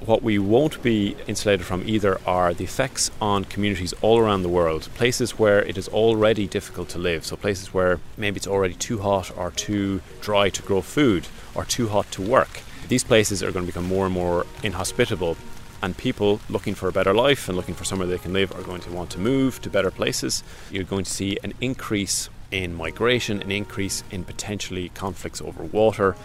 What 0.00 0.22
we 0.22 0.38
won't 0.38 0.82
be 0.82 1.14
insulated 1.26 1.66
from 1.66 1.86
either 1.86 2.18
are 2.26 2.54
the 2.54 2.64
effects 2.64 3.10
on 3.20 3.44
communities 3.44 3.92
all 4.00 4.18
around 4.18 4.42
the 4.42 4.48
world, 4.48 4.88
places 4.94 5.38
where 5.38 5.62
it 5.62 5.76
is 5.76 5.86
already 5.88 6.46
difficult 6.46 6.88
to 6.90 6.98
live. 6.98 7.26
So, 7.26 7.36
places 7.36 7.74
where 7.74 8.00
maybe 8.16 8.38
it's 8.38 8.46
already 8.46 8.74
too 8.74 9.00
hot 9.00 9.36
or 9.36 9.50
too 9.50 10.00
dry 10.22 10.48
to 10.48 10.62
grow 10.62 10.80
food 10.80 11.28
or 11.54 11.66
too 11.66 11.88
hot 11.88 12.10
to 12.12 12.22
work 12.22 12.62
these 12.88 13.04
places 13.04 13.42
are 13.42 13.52
going 13.52 13.64
to 13.64 13.72
become 13.72 13.86
more 13.86 14.04
and 14.06 14.14
more 14.14 14.46
inhospitable 14.62 15.36
and 15.82 15.96
people 15.96 16.40
looking 16.48 16.74
for 16.74 16.88
a 16.88 16.92
better 16.92 17.12
life 17.12 17.48
and 17.48 17.56
looking 17.56 17.74
for 17.74 17.84
somewhere 17.84 18.08
they 18.08 18.18
can 18.18 18.32
live 18.32 18.52
are 18.52 18.62
going 18.62 18.80
to 18.80 18.90
want 18.90 19.10
to 19.10 19.20
move 19.20 19.60
to 19.60 19.68
better 19.68 19.90
places. 19.90 20.42
You're 20.70 20.84
going 20.84 21.04
to 21.04 21.10
see 21.10 21.38
an 21.44 21.52
increase 21.60 22.30
in 22.50 22.74
migration, 22.74 23.42
an 23.42 23.50
increase 23.50 24.02
in 24.10 24.24
potentially 24.24 24.88
conflicts 24.90 25.42
over 25.42 25.62
water, 25.64 26.16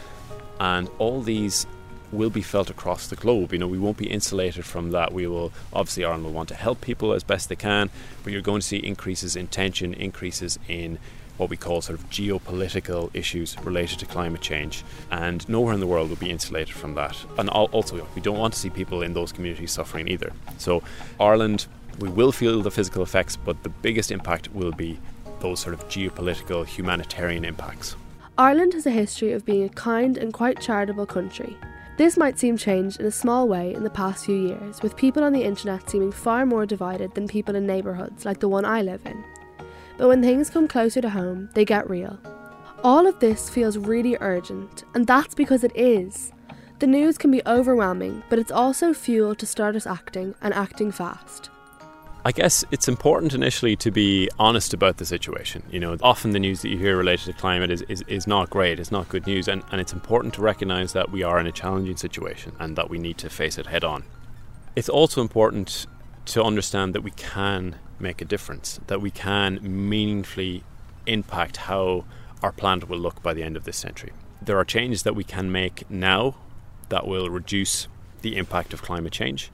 and 0.60 0.90
all 0.98 1.22
these 1.22 1.68
will 2.12 2.30
be 2.30 2.42
felt 2.42 2.70
across 2.70 3.08
the 3.08 3.16
globe. 3.16 3.52
You 3.52 3.60
know, 3.60 3.68
we 3.68 3.78
won't 3.78 3.98
be 3.98 4.10
insulated 4.10 4.66
from 4.66 4.92
that. 4.92 5.12
We 5.12 5.28
will 5.28 5.52
obviously 5.74 6.06
Ireland 6.06 6.24
will 6.24 6.32
want 6.32 6.50
to 6.50 6.56
help 6.56 6.82
people 6.82 7.14
as 7.14 7.24
best 7.24 7.50
they 7.50 7.56
can, 7.56 7.90
but 8.24 8.34
you're 8.34 8.42
going 8.42 8.62
to 8.62 8.68
see 8.68 8.78
increases 8.78 9.36
in 9.36 9.48
tension, 9.48 9.94
increases 9.94 10.58
in 10.68 11.00
what 11.40 11.50
we 11.50 11.58
call 11.58 11.82
sort 11.82 11.98
of 11.98 12.10
geopolitical 12.10 13.10
issues 13.14 13.58
related 13.64 13.98
to 14.00 14.06
climate 14.06 14.42
change. 14.42 14.84
And 15.10 15.48
nowhere 15.48 15.74
in 15.74 15.80
the 15.80 15.88
world 15.88 16.10
will 16.10 16.18
be 16.18 16.30
insulated 16.30 16.76
from 16.76 16.96
that. 16.96 17.18
And 17.38 17.50
also, 17.50 18.06
we 18.14 18.22
don't 18.22 18.38
want 18.38 18.54
to 18.54 18.60
see 18.60 18.70
people 18.70 19.02
in 19.02 19.14
those 19.14 19.32
communities 19.32 19.72
suffering 19.72 20.08
either. 20.08 20.34
So, 20.58 20.84
Ireland, 21.20 21.68
we 22.00 22.10
will 22.10 22.32
feel 22.32 22.62
the 22.62 22.72
physical 22.72 23.04
effects, 23.04 23.36
but 23.38 23.64
the 23.64 23.70
biggest 23.70 24.12
impact 24.12 24.54
will 24.54 24.72
be 24.72 25.00
those 25.40 25.62
sort 25.62 25.74
of 25.74 25.88
geopolitical, 25.88 26.66
humanitarian 26.66 27.46
impacts. 27.46 27.96
Ireland 28.38 28.74
has 28.74 28.86
a 28.86 28.92
history 28.92 29.32
of 29.32 29.46
being 29.46 29.64
a 29.64 29.70
kind 29.70 30.18
and 30.18 30.34
quite 30.34 30.62
charitable 30.62 31.06
country. 31.06 31.58
This 31.98 32.16
might 32.16 32.40
seem 32.40 32.56
changed 32.56 33.00
in 33.02 33.06
a 33.06 33.12
small 33.12 33.48
way 33.48 33.74
in 33.74 33.84
the 33.84 33.90
past 33.90 34.26
few 34.26 34.36
years, 34.36 34.82
with 34.82 34.96
people 34.96 35.24
on 35.24 35.34
the 35.34 35.44
internet 35.44 35.90
seeming 35.90 36.14
far 36.14 36.46
more 36.46 36.66
divided 36.66 37.14
than 37.14 37.28
people 37.28 37.56
in 37.56 37.68
neighbourhoods 37.68 38.24
like 38.24 38.40
the 38.40 38.48
one 38.48 38.64
I 38.64 38.82
live 38.82 39.06
in 39.06 39.24
but 40.00 40.08
when 40.08 40.22
things 40.22 40.50
come 40.50 40.66
closer 40.66 41.02
to 41.02 41.10
home, 41.10 41.50
they 41.54 41.66
get 41.66 41.90
real. 41.90 42.18
All 42.86 43.06
of 43.06 43.20
this 43.20 43.50
feels 43.50 43.78
really 43.78 44.16
urgent, 44.22 44.86
and 44.96 45.06
that's 45.06 45.36
because 45.36 45.66
it 45.66 45.76
is. 45.76 46.32
The 46.80 46.88
news 46.88 47.18
can 47.18 47.30
be 47.30 47.42
overwhelming, 47.46 48.24
but 48.30 48.40
it's 48.40 48.52
also 48.52 48.94
fuel 48.94 49.36
to 49.36 49.46
start 49.46 49.76
us 49.76 49.86
acting 49.86 50.36
and 50.42 50.54
acting 50.54 50.94
fast. 50.94 51.50
I 52.24 52.32
guess 52.32 52.64
it's 52.72 52.88
important 52.88 53.34
initially 53.34 53.76
to 53.76 53.92
be 53.92 54.30
honest 54.40 54.74
about 54.74 54.98
the 54.98 55.06
situation. 55.06 55.64
You 55.70 55.82
know, 55.82 55.98
often 56.02 56.32
the 56.32 56.40
news 56.40 56.62
that 56.62 56.70
you 56.70 56.78
hear 56.78 56.96
related 56.96 57.26
to 57.26 57.34
climate 57.34 57.70
is, 57.70 57.82
is, 57.84 58.02
is 58.08 58.26
not 58.26 58.50
great, 58.50 58.80
it's 58.80 58.92
not 58.92 59.10
good 59.10 59.28
news, 59.28 59.50
and, 59.50 59.64
and 59.70 59.82
it's 59.82 59.92
important 59.92 60.34
to 60.36 60.42
recognise 60.42 60.94
that 60.94 61.12
we 61.12 61.24
are 61.24 61.42
in 61.42 61.48
a 61.48 61.52
challenging 61.52 61.98
situation 61.98 62.54
and 62.58 62.78
that 62.78 62.90
we 62.90 63.00
need 63.00 63.18
to 63.18 63.30
face 63.30 63.58
it 63.58 63.66
head 63.66 63.84
on. 63.84 64.06
It's 64.78 64.88
also 64.88 65.20
important 65.20 65.88
to 66.30 66.44
understand 66.44 66.94
that 66.94 67.02
we 67.02 67.12
can 67.12 67.76
make 68.00 68.22
a 68.22 68.26
difference, 68.26 68.80
that 68.88 69.02
we 69.02 69.12
can 69.12 69.60
meaningfully 69.62 70.64
impact 71.06 71.58
how 71.58 72.06
our 72.44 72.52
planet 72.52 72.88
will 72.88 73.00
look 73.00 73.22
by 73.24 73.34
the 73.34 73.44
end 73.44 73.58
of 73.58 73.64
this 73.64 73.78
century. 73.78 74.12
There 74.42 74.58
are 74.58 74.66
changes 74.66 75.04
that 75.04 75.16
we 75.16 75.24
can 75.24 75.52
make 75.52 75.90
now 75.90 76.36
that 76.90 77.08
will 77.08 77.30
reduce 77.30 77.88
the 78.22 78.38
impact 78.38 78.74
of 78.74 78.82
climate 78.82 79.12
change. 79.12 79.52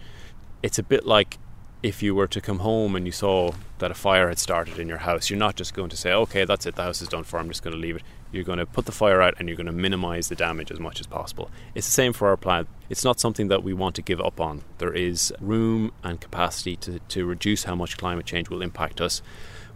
It's 0.61 0.77
a 0.77 0.83
bit 0.83 1.05
like 1.05 1.37
if 1.81 2.03
you 2.03 2.13
were 2.13 2.27
to 2.27 2.41
come 2.41 2.59
home 2.59 2.95
and 2.95 3.05
you 3.05 3.11
saw 3.11 3.53
that 3.79 3.91
a 3.91 3.93
fire 3.93 4.27
had 4.27 4.39
started 4.39 4.77
in 4.77 4.89
your 4.89 4.99
house, 4.99 5.29
you're 5.29 5.39
not 5.39 5.55
just 5.55 5.73
going 5.73 5.89
to 5.89 5.97
say, 5.97 6.11
okay, 6.11 6.43
that's 6.43 6.65
it, 6.65 6.75
the 6.75 6.83
house 6.83 7.01
is 7.01 7.07
done 7.07 7.23
for, 7.23 7.39
I'm 7.39 7.47
just 7.47 7.63
going 7.63 7.75
to 7.75 7.79
leave 7.79 7.95
it. 7.95 8.03
You're 8.35 8.43
going 8.43 8.59
to 8.59 8.65
put 8.65 8.85
the 8.85 8.91
fire 8.91 9.21
out 9.21 9.35
and 9.39 9.47
you're 9.47 9.55
going 9.55 9.65
to 9.65 9.71
minimize 9.71 10.27
the 10.27 10.35
damage 10.35 10.71
as 10.71 10.79
much 10.79 10.99
as 10.99 11.07
possible. 11.07 11.49
It's 11.73 11.87
the 11.87 11.91
same 11.91 12.13
for 12.13 12.27
our 12.27 12.37
planet. 12.37 12.67
It's 12.89 13.03
not 13.03 13.19
something 13.19 13.47
that 13.47 13.63
we 13.63 13.73
want 13.73 13.95
to 13.95 14.01
give 14.01 14.19
up 14.19 14.41
on. 14.41 14.63
There 14.77 14.93
is 14.93 15.33
room 15.39 15.91
and 16.03 16.19
capacity 16.19 16.75
to, 16.77 16.99
to 16.99 17.25
reduce 17.25 17.63
how 17.63 17.75
much 17.75 17.97
climate 17.97 18.25
change 18.25 18.49
will 18.49 18.61
impact 18.61 18.99
us. 18.99 19.21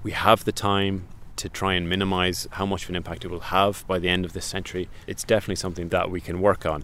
We 0.04 0.12
have 0.12 0.44
the 0.44 0.52
time 0.52 1.08
to 1.38 1.48
try 1.48 1.74
and 1.74 1.88
minimize 1.88 2.48
how 2.52 2.66
much 2.66 2.84
of 2.84 2.90
an 2.90 2.96
impact 2.98 3.24
it 3.24 3.32
will 3.32 3.40
have 3.40 3.88
by 3.88 3.98
the 3.98 4.10
end 4.10 4.26
of 4.26 4.34
this 4.34 4.46
century. 4.46 4.90
It's 5.08 5.24
definitely 5.24 5.56
something 5.56 5.90
that 5.90 6.12
we 6.12 6.20
can 6.20 6.42
work 6.42 6.66
on. 6.66 6.84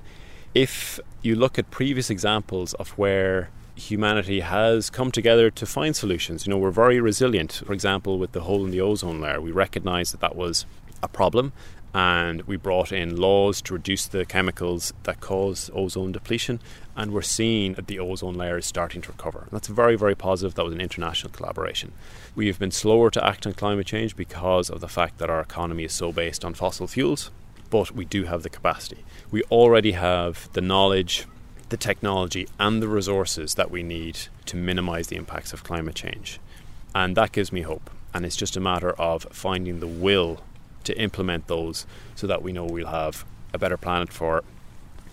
If 0.54 1.00
you 1.22 1.36
look 1.36 1.60
at 1.60 1.70
previous 1.72 2.10
examples 2.10 2.74
of 2.76 2.92
where 2.92 3.50
humanity 3.76 4.40
has 4.40 4.90
come 4.90 5.12
together 5.12 5.52
to 5.52 5.66
find 5.66 5.96
solutions. 5.96 6.46
You 6.46 6.52
know, 6.52 6.58
we're 6.58 6.72
very 6.72 7.00
resilient. 7.00 7.62
For 7.66 7.74
example, 7.74 8.18
with 8.18 8.32
the 8.32 8.42
hole 8.42 8.64
in 8.66 8.72
the 8.72 8.82
ozone 8.82 9.20
layer, 9.22 9.42
we 9.42 9.52
recognized 9.52 10.14
that 10.14 10.22
that 10.22 10.36
was 10.36 10.66
a 11.06 11.08
problem 11.08 11.54
and 11.94 12.42
we 12.42 12.58
brought 12.58 12.92
in 12.92 13.16
laws 13.16 13.62
to 13.62 13.74
reduce 13.74 14.06
the 14.06 14.26
chemicals 14.26 14.94
that 15.04 15.22
cause 15.22 15.72
ozone 15.74 16.12
depletion 16.12 16.60
and 16.98 17.12
we're 17.12 17.22
seeing 17.22 17.74
that 17.74 17.88
the 17.88 18.00
ozone 18.00 18.36
layer 18.36 18.58
is 18.58 18.66
starting 18.66 19.02
to 19.02 19.12
recover. 19.12 19.48
That's 19.52 19.70
very, 19.70 19.96
very 19.96 20.16
positive. 20.16 20.56
That 20.56 20.66
was 20.66 20.74
an 20.74 20.82
international 20.82 21.32
collaboration. 21.32 21.94
We 22.36 22.48
have 22.48 22.60
been 22.60 22.72
slower 22.72 23.10
to 23.12 23.26
act 23.26 23.48
on 23.48 23.54
climate 23.54 23.88
change 23.88 24.16
because 24.16 24.70
of 24.70 24.82
the 24.82 24.88
fact 24.90 25.18
that 25.20 25.30
our 25.30 25.40
economy 25.40 25.86
is 25.86 25.94
so 25.94 26.12
based 26.12 26.44
on 26.44 26.54
fossil 26.54 26.88
fuels, 26.88 27.32
but 27.70 27.92
we 27.92 28.04
do 28.04 28.26
have 28.26 28.44
the 28.44 28.50
capacity. 28.50 29.06
We 29.32 29.44
already 29.44 29.94
have 29.94 30.50
the 30.54 30.62
knowledge 30.62 31.26
the 31.70 31.78
technology 31.78 32.48
and 32.60 32.82
the 32.82 32.88
resources 32.88 33.56
that 33.56 33.72
we 33.72 33.84
need 33.84 34.18
to 34.46 34.56
minimize 34.56 35.08
the 35.08 35.16
impacts 35.16 35.54
of 35.54 35.64
climate 35.64 35.96
change. 35.96 36.40
And 36.94 37.18
that 37.18 37.32
gives 37.32 37.52
me 37.52 37.62
hope. 37.62 37.90
And 38.14 38.26
it's 38.26 38.36
just 38.36 38.56
a 38.56 38.62
matter 38.62 38.92
of 38.92 39.24
finding 39.32 39.80
the 39.80 39.88
will 39.88 40.42
to 40.86 41.00
implement 41.00 41.48
those 41.48 41.86
so 42.16 42.28
that 42.28 42.42
we 42.42 42.52
know 42.52 42.66
we'll 42.66 42.88
have 42.88 43.26
a 43.54 43.58
better 43.58 43.78
planet 43.78 44.12
for 44.12 44.44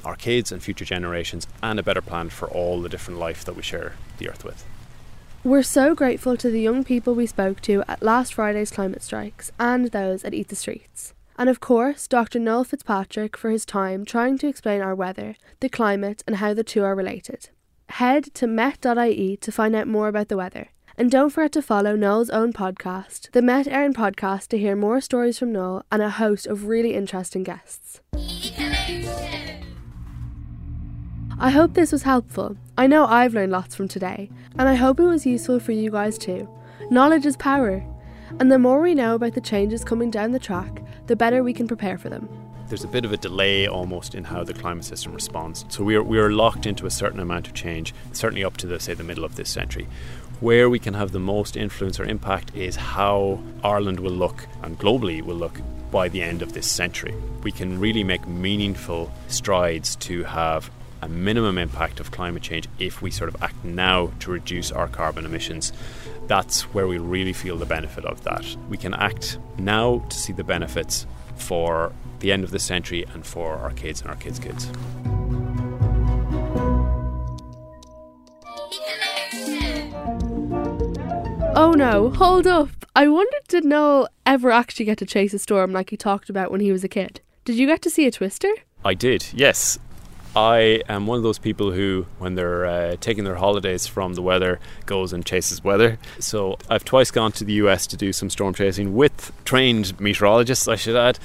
our 0.05 0.17
kids 0.17 0.51
and 0.51 0.63
future 0.63 0.85
generations 0.85 1.47
and 1.63 1.79
a 1.79 1.83
better 1.83 2.03
planet 2.03 2.33
for 2.33 2.49
all 2.49 2.81
the 2.81 2.89
different 2.89 3.21
life 3.21 3.45
that 3.45 3.55
we 3.55 3.63
share 3.63 3.95
the 4.19 4.29
earth 4.29 4.45
with. 4.45 4.65
We're 5.45 5.63
so 5.63 5.95
grateful 5.95 6.37
to 6.37 6.51
the 6.51 6.61
young 6.61 6.85
people 6.85 7.15
we 7.15 7.27
spoke 7.27 7.61
to 7.63 7.83
at 7.89 8.03
last 8.03 8.35
Friday's 8.35 8.71
climate 8.71 9.03
strikes 9.03 9.51
and 9.59 9.87
those 9.89 10.25
at 10.25 10.35
Eat 10.35 10.49
the 10.49 10.57
Streets. 10.57 11.15
And 11.37 11.49
of 11.49 11.61
course, 11.61 12.07
Dr. 12.07 12.39
Noel 12.39 12.63
Fitzpatrick 12.63 13.37
for 13.37 13.51
his 13.51 13.65
time 13.65 14.05
trying 14.05 14.39
to 14.39 14.47
explain 14.47 14.81
our 14.81 14.95
weather, 14.95 15.37
the 15.61 15.69
climate, 15.69 16.23
and 16.27 16.37
how 16.37 16.55
the 16.55 16.63
two 16.63 16.85
are 16.85 16.95
related. 16.95 17.49
Head 17.89 18.33
to 18.35 18.47
met.ie 18.47 19.37
to 19.37 19.53
find 19.53 19.75
out 19.75 19.89
more 19.89 20.09
about 20.09 20.29
the 20.29 20.37
weather. 20.37 20.69
And 20.97 21.11
don't 21.11 21.31
forget 21.31 21.53
to 21.53 21.63
follow 21.63 21.97
Noel's 21.97 22.29
own 22.29 22.53
podcast, 22.53 23.31
the 23.31 23.41
Met 23.41 23.67
Éireann 23.67 23.95
podcast, 23.95 24.49
to 24.49 24.59
hear 24.59 24.77
more 24.77 25.01
stories 25.01 25.39
from 25.39 25.51
Noel 25.51 25.87
and 25.91 26.03
a 26.03 26.11
host 26.11 26.47
of 26.47 26.67
really 26.67 26.95
interesting 26.95 27.43
guests. 27.43 28.03
I 31.41 31.51
hope 31.51 31.73
this 31.73 31.93
was 31.93 32.03
helpful. 32.03 32.59
I 32.77 32.87
know 32.87 33.07
I've 33.07 33.33
learned 33.33 33.53
lots 33.53 33.75
from 33.75 33.89
today, 33.89 34.31
and 34.59 34.69
I 34.69 34.75
hope 34.75 35.01
it 35.01 35.05
was 35.05 35.25
useful 35.25 35.61
for 35.61 35.73
you 35.73 35.91
guys 35.91 36.19
too. 36.19 36.47
Knowledge 36.91 37.25
is 37.25 37.39
power, 37.39 37.83
and 38.39 38.53
the 38.53 38.59
more 38.59 38.83
we 38.83 38.95
know 38.95 39.15
about 39.15 39.33
the 39.33 39.41
changes 39.41 39.85
coming 39.85 40.11
down 40.11 40.33
the 40.33 40.39
track, 40.39 40.83
the 41.07 41.17
better 41.17 41.43
we 41.43 41.55
can 41.55 41.67
prepare 41.67 41.97
for 41.97 42.11
them. 42.11 42.29
There's 42.69 42.85
a 42.85 42.89
bit 42.89 43.05
of 43.05 43.13
a 43.13 43.19
delay 43.19 43.67
almost 43.67 44.15
in 44.15 44.25
how 44.25 44.45
the 44.45 44.55
climate 44.55 44.85
system 44.85 45.13
responds. 45.13 45.67
So 45.69 45.85
we 45.85 45.95
are, 45.95 46.03
we 46.03 46.19
are 46.19 46.31
locked 46.33 46.65
into 46.65 46.87
a 46.87 46.91
certain 46.91 47.21
amount 47.21 47.47
of 47.47 47.53
change, 47.53 47.93
certainly 48.13 48.45
up 48.45 48.57
to 48.59 48.67
the 48.67 48.81
say 48.81 48.95
the 48.95 49.05
middle 49.05 49.25
of 49.25 49.37
this 49.37 49.51
century. 49.51 49.87
Where 50.43 50.69
we 50.69 50.81
can 50.81 50.95
have 50.95 51.13
the 51.13 51.21
most 51.21 51.57
influence 51.57 52.01
or 52.01 52.05
impact 52.05 52.53
is 52.57 52.75
how 52.75 53.41
Ireland 53.63 54.01
will 54.01 54.11
look 54.11 54.49
and 54.65 54.77
globally 54.77 55.23
will 55.23 55.37
look 55.37 55.61
by 55.93 56.09
the 56.09 56.21
end 56.21 56.43
of 56.43 56.53
this 56.53 56.69
century. 56.69 57.15
We 57.45 57.53
can 57.53 57.79
really 57.79 58.03
make 58.03 58.27
meaningful 58.27 59.13
strides 59.29 59.95
to 59.97 60.25
have 60.25 60.69
a 61.01 61.09
minimum 61.09 61.59
impact 61.59 62.01
of 62.01 62.11
climate 62.11 62.43
change 62.43 62.67
if 62.81 63.01
we 63.01 63.13
sort 63.13 63.33
of 63.33 63.41
act 63.41 63.65
now 63.65 64.11
to 64.19 64.33
reduce 64.33 64.73
our 64.73 64.89
carbon 64.89 65.27
emissions. 65.27 65.73
That's 66.27 66.63
where 66.75 66.89
we 66.89 66.99
really 66.99 67.33
feel 67.33 67.57
the 67.57 67.65
benefit 67.65 68.05
of 68.05 68.25
that. 68.25 68.45
We 68.69 68.79
can 68.79 68.95
act 68.95 69.39
now 69.59 70.05
to 70.09 70.17
see 70.17 70.33
the 70.33 70.43
benefits 70.43 71.07
for 71.37 71.93
the 72.19 72.33
end 72.33 72.43
of 72.43 72.51
the 72.51 72.59
century 72.59 73.05
and 73.15 73.25
for 73.25 73.59
our 73.59 73.71
kids 73.71 74.01
and 74.01 74.11
our 74.11 74.17
kids' 74.17 74.41
kids. 74.41 74.69
Oh 81.65 81.71
no, 81.71 82.11
hold 82.11 82.49
up. 82.49 82.71
I 82.97 83.07
wondered 83.07 83.47
did 83.47 83.65
Noel 83.65 84.09
ever 84.27 84.51
actually 84.51 84.85
get 84.85 84.99
to 84.99 85.07
chase 85.07 85.33
a 85.33 85.39
storm 85.39 85.71
like 85.71 85.91
he 85.91 85.97
talked 85.97 86.29
about 86.29 86.51
when 86.51 86.61
he 86.61 86.73
was 86.73 86.83
a 86.83 86.89
kid? 86.89 87.21
Did 87.45 87.55
you 87.55 87.69
get 87.69 87.83
to 87.83 87.89
see 87.89 88.05
a 88.05 88.11
twister? 88.11 88.53
I 88.85 88.95
did, 88.95 89.27
yes. 89.33 89.79
I 90.35 90.83
am 90.89 91.07
one 91.07 91.19
of 91.19 91.23
those 91.23 91.39
people 91.39 91.71
who, 91.71 92.07
when 92.19 92.35
they're 92.35 92.67
uh, 92.67 92.97
taking 93.01 93.23
their 93.23 93.37
holidays 93.37 93.87
from 93.87 94.15
the 94.15 94.23
weather, 94.23 94.59
goes 94.87 95.13
and 95.13 95.25
chases 95.25 95.63
weather. 95.63 95.99
So 96.19 96.59
I've 96.69 96.85
twice 96.85 97.13
gone 97.13 97.31
to 97.33 97.45
the 97.45 97.53
US 97.55 97.87
to 97.89 97.97
do 97.97 98.13
some 98.13 98.29
storm 98.29 98.55
chasing 98.55 98.97
with 98.97 99.31
trained 99.45 100.01
meteorologists, 100.01 100.67
I 100.67 100.75
should 100.75 100.97
add 100.97 101.21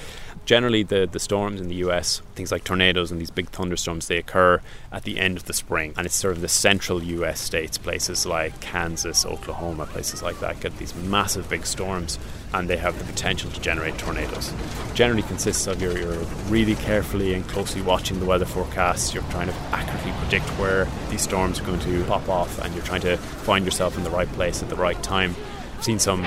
generally 0.47 0.81
the, 0.81 1.05
the 1.11 1.19
storms 1.19 1.59
in 1.59 1.67
the 1.67 1.75
US, 1.75 2.21
things 2.35 2.53
like 2.53 2.63
tornadoes 2.63 3.11
and 3.11 3.19
these 3.19 3.29
big 3.29 3.49
thunderstorms, 3.49 4.07
they 4.07 4.17
occur 4.17 4.61
at 4.93 5.03
the 5.03 5.19
end 5.19 5.35
of 5.35 5.43
the 5.43 5.51
spring. 5.51 5.93
And 5.97 6.05
it's 6.05 6.15
sort 6.15 6.35
of 6.35 6.41
the 6.41 6.47
central 6.47 7.03
US 7.03 7.41
states, 7.41 7.77
places 7.77 8.25
like 8.25 8.57
Kansas, 8.61 9.25
Oklahoma, 9.25 9.85
places 9.87 10.23
like 10.23 10.39
that, 10.39 10.61
get 10.61 10.77
these 10.77 10.95
massive 10.95 11.49
big 11.49 11.65
storms 11.65 12.17
and 12.53 12.69
they 12.69 12.77
have 12.77 12.97
the 12.97 13.03
potential 13.03 13.51
to 13.51 13.59
generate 13.59 13.97
tornadoes. 13.97 14.53
Generally 14.93 15.23
consists 15.23 15.67
of 15.67 15.81
you're, 15.81 15.99
you're 15.99 16.23
really 16.47 16.75
carefully 16.75 17.33
and 17.33 17.45
closely 17.49 17.81
watching 17.81 18.21
the 18.21 18.25
weather 18.25 18.45
forecasts, 18.45 19.13
you're 19.13 19.23
trying 19.23 19.47
to 19.47 19.53
accurately 19.73 20.13
predict 20.21 20.45
where 20.57 20.87
these 21.09 21.21
storms 21.21 21.59
are 21.59 21.65
going 21.65 21.81
to 21.81 22.05
pop 22.05 22.29
off, 22.29 22.57
and 22.59 22.73
you're 22.73 22.85
trying 22.85 23.01
to 23.01 23.17
find 23.17 23.65
yourself 23.65 23.97
in 23.97 24.03
the 24.05 24.09
right 24.09 24.29
place 24.29 24.63
at 24.63 24.69
the 24.69 24.77
right 24.77 25.03
time. 25.03 25.35
I've 25.75 25.83
seen 25.83 25.99
some 25.99 26.25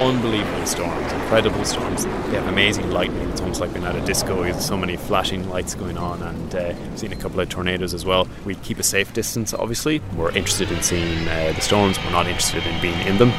unbelievable 0.00 0.66
storms, 0.66 1.12
incredible 1.12 1.64
storms. 1.64 2.04
They 2.04 2.36
have 2.36 2.46
amazing 2.46 2.90
lightning. 2.90 3.28
It's 3.30 3.40
almost 3.40 3.60
like 3.60 3.72
being 3.72 3.84
at 3.84 3.96
a 3.96 4.00
disco. 4.04 4.42
There's 4.42 4.64
so 4.64 4.76
many 4.76 4.96
flashing 4.96 5.48
lights 5.48 5.74
going 5.74 5.98
on, 5.98 6.22
and 6.22 6.54
uh, 6.54 6.74
I've 6.76 6.98
seen 6.98 7.12
a 7.12 7.16
couple 7.16 7.40
of 7.40 7.48
tornadoes 7.48 7.94
as 7.94 8.04
well. 8.04 8.28
We 8.44 8.54
keep 8.56 8.78
a 8.78 8.82
safe 8.82 9.12
distance, 9.12 9.52
obviously. 9.54 10.00
We're 10.16 10.32
interested 10.32 10.70
in 10.70 10.82
seeing 10.82 11.28
uh, 11.28 11.52
the 11.54 11.60
storms. 11.60 11.98
We're 11.98 12.12
not 12.12 12.26
interested 12.26 12.66
in 12.66 12.80
being 12.80 13.00
in 13.06 13.18
them. 13.18 13.30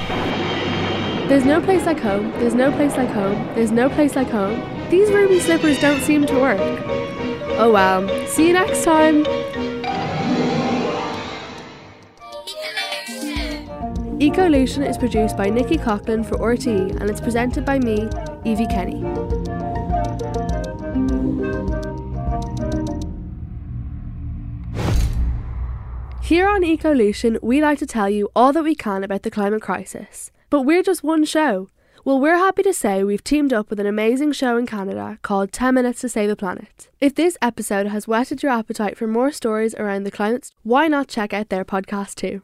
There's 1.28 1.46
no 1.46 1.62
place 1.62 1.86
like 1.86 2.00
home. 2.00 2.32
There's 2.34 2.56
no 2.56 2.72
place 2.72 2.98
like 2.98 3.10
home. 3.10 3.36
There's 3.56 3.72
no 3.72 3.90
place 3.90 4.16
like 4.16 4.30
home. 4.30 4.62
These 4.90 5.10
ruby 5.12 5.40
slippers 5.40 5.80
don't 5.80 6.02
seem 6.02 6.26
to 6.26 6.40
work. 6.40 6.60
Oh 7.58 7.72
well. 7.72 8.28
See 8.28 8.48
you 8.48 8.54
next 8.54 8.84
time. 8.84 9.24
Ecolution 14.22 14.88
is 14.88 15.00
produced 15.00 15.36
by 15.36 15.50
Nikki 15.50 15.80
Coughlin 15.80 16.24
for 16.24 16.38
RTÉ 16.38 16.92
and 17.02 17.10
it's 17.10 17.20
presented 17.20 17.66
by 17.66 17.80
me, 17.80 18.08
Evie 18.46 18.68
Kenny. 18.68 19.00
Here 26.22 26.48
on 26.48 26.62
Ecolution, 26.62 27.40
we 27.42 27.64
like 27.64 27.80
to 27.80 27.88
tell 27.88 28.12
you 28.12 28.30
all 28.36 28.54
that 28.54 28.64
we 28.64 28.76
can 28.76 29.04
about 29.04 29.24
the 29.24 29.32
climate 29.32 29.64
crisis. 29.64 30.30
But 30.52 30.62
we're 30.62 30.84
just 30.84 31.04
one 31.04 31.26
show. 31.26 31.70
Well, 32.06 32.20
we're 32.20 32.38
happy 32.38 32.62
to 32.62 32.74
say 32.74 33.04
we've 33.04 33.24
teamed 33.24 33.54
up 33.54 33.72
with 33.72 33.80
an 33.80 33.88
amazing 33.88 34.34
show 34.34 34.56
in 34.56 34.68
Canada 34.68 35.18
called 35.24 35.52
10 35.52 35.74
Minutes 35.74 36.02
to 36.02 36.10
Save 36.10 36.30
the 36.30 36.36
Planet. 36.36 36.90
If 37.00 37.16
this 37.16 37.40
episode 37.42 37.88
has 37.88 38.08
whetted 38.08 38.44
your 38.44 38.52
appetite 38.52 39.00
for 39.00 39.08
more 39.08 39.32
stories 39.32 39.74
around 39.74 40.04
the 40.04 40.12
climate, 40.12 40.52
why 40.62 40.88
not 40.88 41.08
check 41.08 41.34
out 41.34 41.50
their 41.50 41.66
podcast 41.66 42.14
too? 42.14 42.44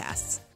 podcasts. 0.01 0.50